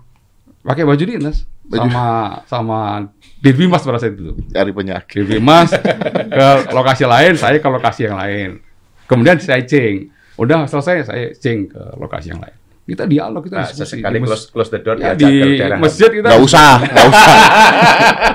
[0.60, 2.06] pakai baju dinas Baju- sama
[2.44, 2.80] sama
[3.40, 4.36] Dirbimas pada saat itu.
[4.52, 5.24] cari penyakit.
[5.24, 8.60] Dirbimas ke lokasi lain, saya ke lokasi yang lain.
[9.08, 10.12] Kemudian saya ceng.
[10.36, 12.58] Udah selesai, saya ceng ke lokasi yang lain.
[12.84, 16.28] Kita dialog kita Nah, diskusi sesekali close, close the door ya, diajak di masjid kita
[16.28, 17.36] Nggak usah, nggak usah.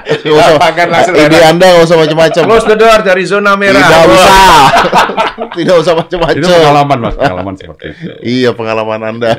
[0.08, 0.56] Nggak usah.
[0.56, 1.38] Makan langsung Ide.
[1.44, 2.42] Anda nggak usah macam-macam.
[2.48, 3.76] Close the door dari zona merah.
[3.84, 4.40] Tidak usah.
[5.58, 6.48] Tidak usah itu macam-macam.
[6.48, 9.30] pengalaman mas pengalaman seperti itu Iya pengalaman Anda.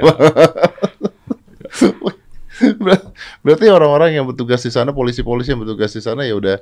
[2.78, 3.08] Ber-
[3.44, 6.60] Berarti orang-orang yang bertugas di sana, polisi-polisi yang bertugas di sana ya udah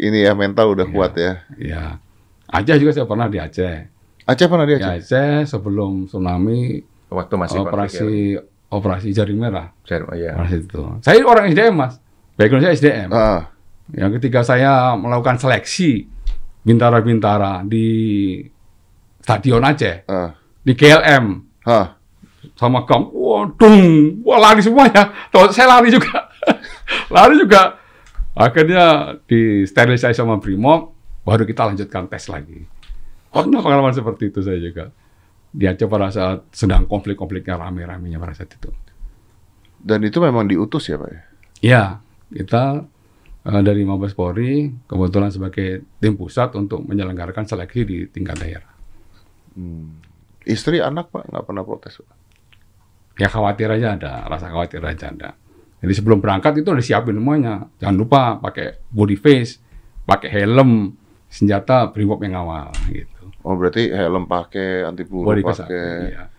[0.00, 1.44] ini ya mental udah kuat ya.
[1.60, 1.82] ya
[2.48, 3.76] Aceh juga saya pernah di Aceh
[4.24, 4.88] Aceh pernah di Aceh?
[5.02, 8.08] Aceh sebelum tsunami Waktu masih operasi
[8.70, 10.06] operasi jaring merah konflik ya.
[10.06, 10.32] Oh, iya.
[10.38, 11.98] operasi itu saya orang SDM mas
[12.38, 13.50] background saya SDM Ah,
[13.90, 16.06] yang ketika saya melakukan seleksi
[16.62, 18.38] bintara-bintara di
[19.18, 20.30] stadion Aceh ah,
[20.62, 21.24] di KLM
[21.66, 21.98] ah.
[22.56, 25.12] sama kam, waduh, wah lari semuanya.
[25.28, 26.28] Tuh, saya lari juga,
[27.16, 27.76] lari juga.
[28.32, 32.64] Akhirnya di sterilisasi sama Brimob, baru kita lanjutkan tes lagi.
[33.28, 34.88] Pernah pengalaman seperti itu saya juga.
[35.50, 38.70] Di Aceh pada saat sedang konflik-konfliknya rame-ramenya pada saat itu.
[39.80, 41.22] Dan itu memang diutus ya Pak ya?
[41.60, 41.84] Ya,
[42.30, 42.86] kita
[43.44, 48.72] eh, dari Mabes Polri kebetulan sebagai tim pusat untuk menyelenggarakan seleksi di tingkat daerah.
[50.46, 52.20] Istri, anak Pak nggak pernah protes Pak?
[53.20, 55.30] ya khawatir aja ada, rasa khawatir aja ada.
[55.80, 57.68] Jadi sebelum berangkat itu udah siapin semuanya.
[57.76, 59.60] Jangan lupa pakai body face,
[60.08, 60.96] pakai helm,
[61.28, 63.19] senjata brimob yang awal gitu.
[63.50, 66.14] Oh berarti helm pakai, anti peluru Body pakai.
[66.14, 66.30] iya.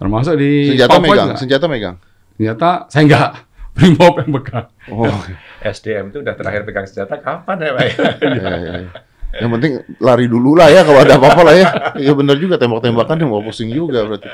[0.00, 1.36] Termasuk di Senjata Papua megang, juga.
[1.36, 1.96] senjata megang.
[2.40, 3.30] Senjata saya enggak,
[3.76, 4.66] brimob yang pegang.
[4.88, 5.12] Oh,
[5.60, 7.84] SDM itu udah terakhir pegang senjata kapan ya, Pak?
[8.40, 8.90] iya, iya, iya.
[9.44, 11.68] Yang penting lari dulu lah ya kalau ada apa-apa lah ya.
[12.00, 14.30] Iya benar juga tembak-tembakan yang mau pusing juga berarti.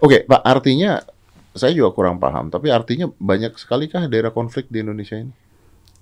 [0.00, 1.04] Oke, Pak, artinya
[1.52, 5.34] saya juga kurang paham, tapi artinya banyak sekali kah daerah konflik di Indonesia ini?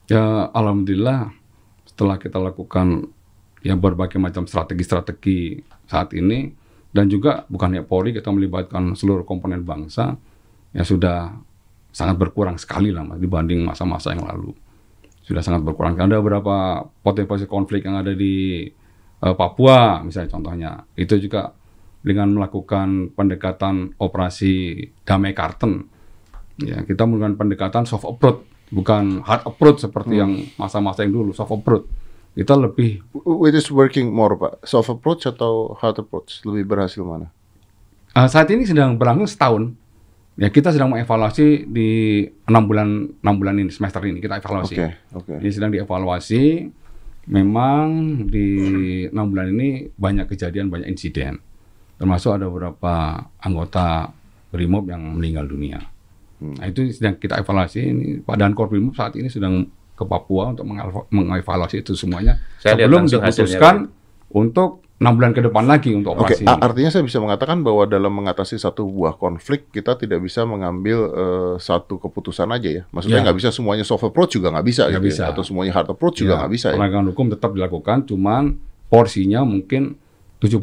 [0.07, 1.33] Ya alhamdulillah
[1.89, 3.09] setelah kita lakukan
[3.63, 6.51] ya berbagai macam strategi-strategi saat ini.
[6.89, 10.17] Dan juga bukan hanya Polri kita melibatkan seluruh komponen bangsa
[10.73, 11.37] ya sudah
[11.93, 14.57] sangat berkurang sekali lah Mas, dibanding masa-masa yang lalu.
[15.21, 16.01] Sudah sangat berkurang.
[16.01, 18.65] Ada beberapa potensi konflik yang ada di
[19.21, 20.71] eh, Papua misalnya contohnya.
[20.97, 21.53] Itu juga
[22.01, 25.99] dengan melakukan pendekatan operasi damai Karten
[26.59, 31.55] ya kita melakukan pendekatan soft approach bukan hard approach seperti yang masa-masa yang dulu soft
[31.55, 31.87] approach
[32.39, 34.63] kita lebih Which is working more, Pak?
[34.63, 36.47] Soft approach atau hard approach?
[36.47, 37.35] Lebih berhasil mana?
[38.15, 39.63] eh, saat ini sedang berlangsung setahun
[40.39, 44.89] ya kita sedang mengevaluasi di enam bulan enam bulan ini semester ini kita evaluasi Oke,
[45.19, 45.35] oke.
[45.43, 46.43] Ini sedang dievaluasi.
[47.29, 47.87] Memang
[48.25, 48.49] di
[49.05, 51.37] enam bulan ini banyak kejadian, banyak insiden.
[52.01, 54.09] Termasuk ada beberapa anggota
[54.49, 55.77] Brimob yang meninggal dunia.
[56.41, 56.57] Hmm.
[56.57, 57.85] Nah itu sedang kita evaluasi.
[57.85, 59.69] Ini Pak Dankor Brimob saat ini sedang
[59.99, 62.39] ke Papua untuk mengevalu- mengevaluasi itu semuanya.
[62.57, 63.75] Saya sebelum hasilnya, diputuskan
[64.31, 66.43] untuk enam bulan ke depan lagi untuk Oke, operasi.
[66.45, 70.99] a- artinya saya bisa mengatakan bahwa dalam mengatasi satu buah konflik kita tidak bisa mengambil
[71.09, 72.83] eh, satu keputusan aja ya.
[72.89, 73.25] Maksudnya Ya.
[73.25, 75.23] nggak bisa semuanya soft approach juga nggak bisa Nggak gitu bisa.
[75.25, 75.31] ya.
[75.31, 76.77] Atau semuanya hard approach juga Ya, nggak bisa ya.
[76.79, 78.43] Penegakan hukum tetap dilakukan, cuman
[78.89, 79.99] porsinya mungkin
[80.39, 80.55] 70%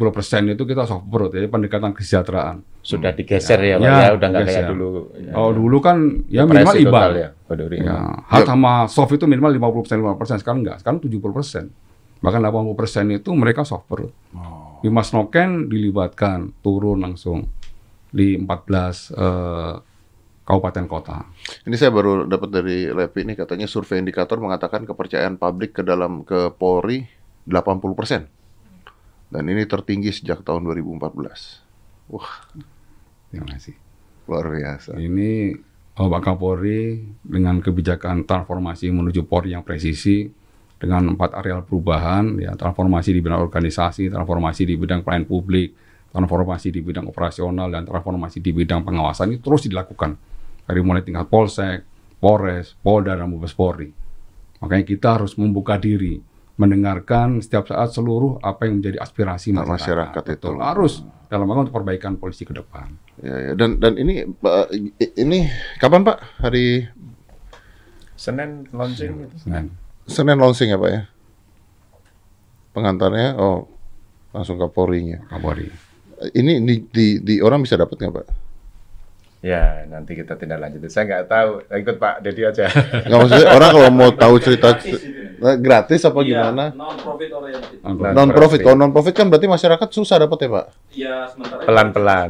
[0.50, 2.64] itu kita soft approach, jadi pendekatan kesejahteraan.
[2.86, 4.88] Sudah digeser ya, Pak, Ya, ya, udah nggak kayak dulu.
[5.18, 5.34] Ya.
[5.34, 5.98] Oh dulu kan
[6.30, 6.94] ya minimal Depresi IBAL.
[6.94, 7.78] total ya, Pak Dori.
[7.82, 7.98] Ya,
[8.30, 12.22] hard sama soft itu minimal 50% 50%, sekarang enggak, sekarang 70%.
[12.22, 14.14] Bahkan 80% itu mereka soft perut.
[14.86, 17.50] Di Mas Noken dilibatkan turun langsung
[18.14, 18.46] di 14
[19.18, 19.76] eh,
[20.46, 21.26] kabupaten kota.
[21.66, 26.22] Ini saya baru dapat dari Lepi ini katanya survei indikator mengatakan kepercayaan publik ke dalam
[26.22, 27.02] ke Polri
[27.50, 28.30] 80%.
[29.34, 31.66] Dan ini tertinggi sejak tahun 2014.
[32.14, 32.46] Wah,
[33.36, 33.76] Terima kasih.
[34.26, 34.98] luar biasa.
[34.98, 35.54] Ini
[36.02, 40.26] oh, Pak Kapolri dengan kebijakan transformasi menuju Polri yang presisi
[40.82, 45.78] dengan empat areal perubahan, ya transformasi di bidang organisasi, transformasi di bidang pelayanan publik,
[46.10, 50.16] transformasi di bidang operasional dan transformasi di bidang pengawasan ini terus dilakukan
[50.66, 51.86] dari mulai tingkat Polsek,
[52.18, 53.92] Polres, Polda dan Mabes Polri.
[54.64, 56.18] Makanya kita harus membuka diri,
[56.56, 59.70] mendengarkan setiap saat seluruh apa yang menjadi aspirasi masyarakat.
[59.70, 60.50] masyarakat itu.
[60.50, 60.64] Betul.
[60.64, 60.94] Harus
[61.28, 62.88] dalam rangka untuk perbaikan polisi ke depan.
[63.24, 63.52] Ya, ya.
[63.56, 64.76] Dan dan ini Pak,
[65.16, 65.48] ini
[65.80, 66.44] kapan Pak?
[66.44, 66.84] Hari
[68.16, 69.36] Senin launching itu.
[69.40, 69.66] Senin.
[70.08, 71.02] Senin launching ya Pak ya?
[72.76, 73.72] Pengantarnya oh
[74.36, 75.24] langsung ke Polri-nya.
[75.32, 75.72] Kapolri.
[76.36, 78.28] Ini di, di, di orang bisa dapat nggak Pak?
[79.46, 80.82] Ya, nanti kita tindak lanjut.
[80.90, 81.50] Saya nggak tahu.
[81.70, 82.66] Ikut Pak Dedi aja.
[83.06, 84.74] Nggak maksudnya orang kalau mau tahu cerita
[85.36, 86.72] Nah, gratis apa gimana?
[86.72, 87.78] non profit oriented.
[87.86, 88.60] Non profit.
[88.64, 90.66] Kalau non profit kan berarti masyarakat susah dapat ya Pak?
[90.96, 92.30] Ya sementara Pelan-pelan.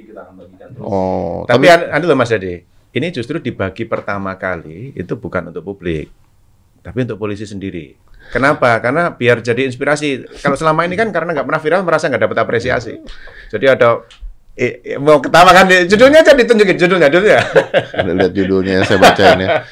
[0.00, 0.86] nanti kita akan bagikan terus.
[0.88, 2.64] Oh, Tapi an- anu loh Mas Dedi,
[2.96, 6.08] ini justru dibagi pertama kali itu bukan untuk publik,
[6.80, 7.92] tapi untuk polisi sendiri.
[8.32, 8.78] Kenapa?
[8.80, 10.38] Karena biar jadi inspirasi.
[10.40, 12.94] Kalau selama ini kan karena nggak pernah viral merasa nggak dapat apresiasi.
[13.50, 14.00] Jadi ada
[14.60, 17.40] Eh, eh, mau ketawa kan judulnya aja ditunjukin judulnya judulnya.
[18.12, 19.64] Lihat judulnya saya bacain ya.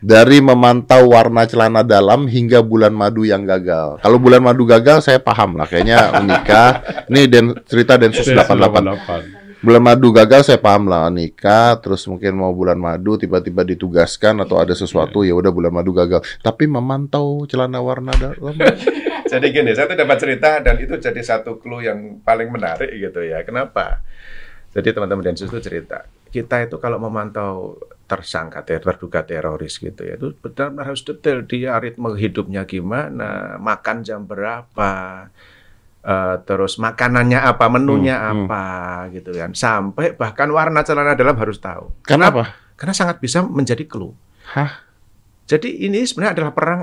[0.00, 4.00] Dari memantau warna celana dalam hingga bulan madu yang gagal.
[4.00, 7.04] Kalau bulan madu gagal saya paham lah kayaknya nikah.
[7.12, 9.39] Ini den, cerita Densus 88.
[9.60, 14.56] Bulan madu gagal saya paham lah nikah terus mungkin mau bulan madu tiba-tiba ditugaskan atau
[14.56, 16.24] ada sesuatu ya udah bulan madu gagal.
[16.40, 18.56] Tapi memantau celana warna dalam
[19.30, 23.20] jadi gini, saya tuh dapat cerita dan itu jadi satu clue yang paling menarik gitu
[23.22, 23.44] ya.
[23.46, 24.02] Kenapa?
[24.70, 27.74] Jadi teman-teman Densus itu cerita, kita itu kalau memantau
[28.06, 34.06] tersangka ter terduga teroris gitu ya, itu benar-benar harus detail dia ritme hidupnya gimana, makan
[34.06, 35.26] jam berapa,
[36.04, 38.46] uh, terus makanannya apa, menunya Hmm, hmm.
[38.46, 38.64] apa
[39.16, 41.92] gitu kan, sampai bahkan warna celana dalam harus tahu.
[42.04, 42.56] Kenapa?
[42.76, 44.16] Karena sangat bisa menjadi clue.
[44.56, 44.88] Hah?
[45.50, 46.80] Jadi ini sebenarnya adalah perang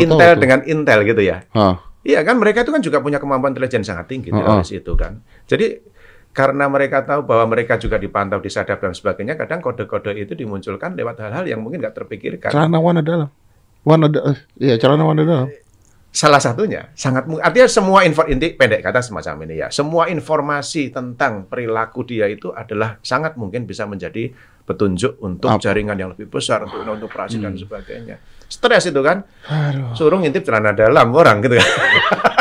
[0.00, 1.44] intel dengan intel gitu ya.
[2.00, 4.40] Iya kan mereka itu kan juga punya kemampuan intelijen sangat tinggi Heeh.
[4.40, 5.20] teroris itu kan.
[5.44, 5.84] Jadi
[6.32, 11.20] karena mereka tahu bahwa mereka juga dipantau, disadap dan sebagainya, kadang kode-kode itu dimunculkan lewat
[11.20, 12.48] hal-hal yang mungkin nggak terpikirkan.
[12.54, 13.28] Celana warna dalam.
[13.84, 15.48] Warna da eh, iya celana warna dalam.
[16.10, 19.68] Salah satunya sangat artinya semua info inti pendek kata semacam ini ya.
[19.70, 24.34] Semua informasi tentang perilaku dia itu adalah sangat mungkin bisa menjadi
[24.66, 25.58] petunjuk untuk Apa?
[25.58, 25.62] Hmm.
[25.62, 28.18] jaringan yang lebih besar untuk untuk operasi dan sebagainya.
[28.50, 29.22] Stres itu kan.
[29.94, 31.68] Suruh ngintip celana dalam orang gitu kan.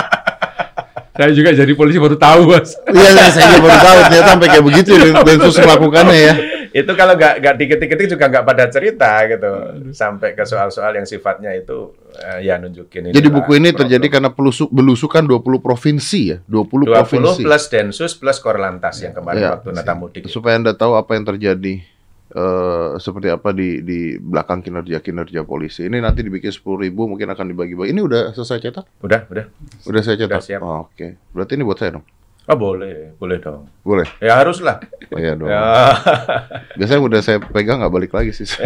[1.20, 2.80] Saya juga jadi polisi baru tahu, Mas.
[2.88, 4.92] Iya, iya, saya juga baru tahu ternyata sampai kayak begitu
[5.28, 6.34] Densus melakukannya ya.
[6.72, 9.52] Itu kalau nggak nggak diketik-ketik juga nggak pada cerita gitu
[9.90, 13.80] sampai ke soal-soal yang sifatnya itu eh, ya nunjukin Jadi buku ini problem.
[13.86, 17.42] terjadi karena pelusuk belusukan 20 provinsi ya, 20, 20 provinsi.
[17.42, 19.52] plus Densus plus Korlantas yang kemarin Iya.
[19.56, 20.26] waktu Nata Mudik.
[20.26, 21.82] Supaya Anda tahu apa yang terjadi
[22.30, 25.82] eh seperti apa di di belakang kinerja kinerja polisi.
[25.84, 27.90] Ini nanti dibikin 10.000 ribu mungkin akan dibagi-bagi.
[27.90, 28.86] Ini udah selesai cetak?
[29.02, 29.46] Udah, udah.
[29.84, 30.38] Udah saya cetak.
[30.38, 30.62] Udah siap.
[30.62, 31.18] Oh, Oke.
[31.34, 32.06] Berarti ini buat saya dong.
[32.50, 33.70] Oh boleh, boleh dong.
[33.86, 34.10] Boleh.
[34.18, 34.82] Ya haruslah.
[35.14, 35.54] Oh, iya dong.
[35.54, 35.94] Ya.
[36.82, 38.50] Biasanya udah saya pegang nggak balik lagi sih.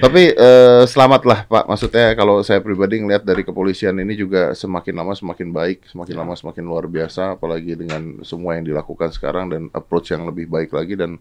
[0.00, 1.68] Tapi eh, selamat lah Pak.
[1.68, 6.32] Maksudnya kalau saya pribadi ngelihat dari kepolisian ini juga semakin lama semakin baik, semakin lama
[6.32, 7.36] semakin luar biasa.
[7.36, 11.20] Apalagi dengan semua yang dilakukan sekarang dan approach yang lebih baik lagi dan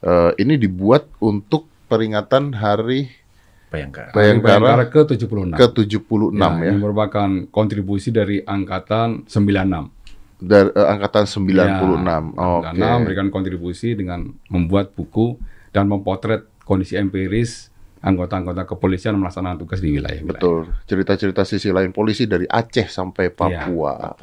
[0.00, 3.17] eh, ini dibuat untuk peringatan Hari
[3.68, 4.12] Bayangkan.
[4.16, 5.56] Bayangkara ke 76.
[5.56, 9.92] ke-76 Ya, ya, Ini merupakan kontribusi dari angkatan 96.
[10.38, 11.52] dari eh, angkatan 96.
[11.52, 12.64] Ya, Oke.
[12.64, 15.36] Karena memberikan kontribusi dengan membuat buku
[15.74, 20.22] dan mempotret kondisi empiris anggota-anggota kepolisian melaksanakan tugas di wilayah.
[20.22, 20.70] Betul.
[20.86, 24.14] Cerita-cerita sisi lain polisi dari Aceh sampai Papua.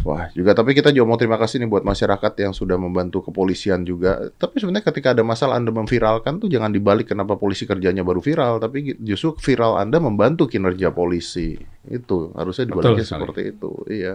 [0.00, 3.84] Wah, juga tapi kita juga mau terima kasih nih buat masyarakat yang sudah membantu kepolisian
[3.84, 4.32] juga.
[4.32, 8.64] Tapi sebenarnya ketika ada masalah Anda memviralkan tuh jangan dibalik kenapa polisi kerjanya baru viral,
[8.64, 11.60] tapi justru viral Anda membantu kinerja polisi.
[11.84, 13.20] Itu harusnya dibaliknya Betul sekali.
[13.28, 13.70] seperti itu.
[13.92, 14.14] Iya.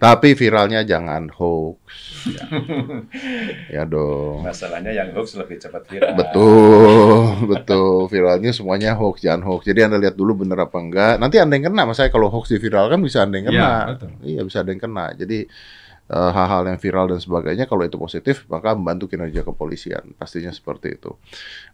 [0.00, 1.76] Tapi viralnya jangan hoax.
[3.76, 4.40] ya dong.
[4.40, 6.16] Masalahnya yang hoax lebih cepat viral.
[6.16, 8.08] Betul, betul.
[8.08, 9.68] Viralnya semuanya hoax, jangan hoax.
[9.68, 11.20] Jadi Anda lihat dulu bener apa enggak.
[11.20, 11.84] Nanti Anda yang kena.
[11.84, 13.60] Mas saya kalau hoax diviralkan bisa Anda yang kena.
[13.60, 14.10] Iya, betul.
[14.24, 15.06] Iya, bisa ada yang kena.
[15.12, 15.38] Jadi
[16.10, 20.10] hal-hal yang viral dan sebagainya kalau itu positif maka membantu kinerja kepolisian.
[20.18, 21.14] Pastinya seperti itu.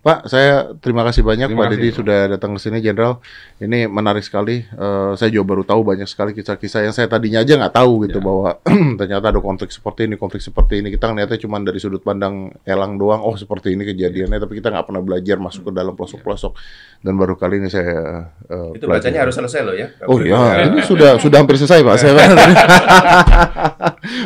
[0.04, 1.96] Pak, saya terima kasih banyak Terima Pak Pak.
[1.96, 3.18] sudah datang ke sini Jenderal.
[3.56, 4.60] Ini menarik sekali.
[4.60, 8.20] Eh, saya juga baru tahu banyak sekali kisah-kisah yang saya tadinya aja nggak tahu gitu
[8.20, 8.24] Ya.
[8.24, 8.48] bahwa
[9.00, 10.92] ternyata ada konflik seperti ini, konflik seperti ini.
[10.92, 13.24] Kita ngeliatnya cuma dari sudut pandang elang doang.
[13.24, 16.52] Oh seperti ini kejadiannya, tapi kita nggak pernah belajar masuk ke dalam pelosok-pelosok.
[17.00, 19.00] Dan baru kali ini saya eh, Itu pelajari.
[19.00, 19.88] bacanya harus selesai loh ya.
[20.04, 21.96] Oh iya, ini sudah sudah hampir selesai Pak.
[21.96, 22.12] Saya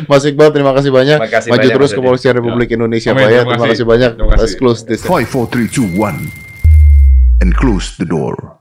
[0.07, 1.17] Mas Iqbal, terima kasih banyak.
[1.19, 3.41] Terima kasih Maju banyak, terus Kepolisian Republik Indonesia Amin, Pak ya.
[3.43, 4.11] terima kasih banyak.
[4.15, 4.41] Terima kasih.
[4.45, 5.01] Let's close this.
[5.03, 7.41] 5, 4, 3, 2, 1.
[7.41, 8.60] And close the door.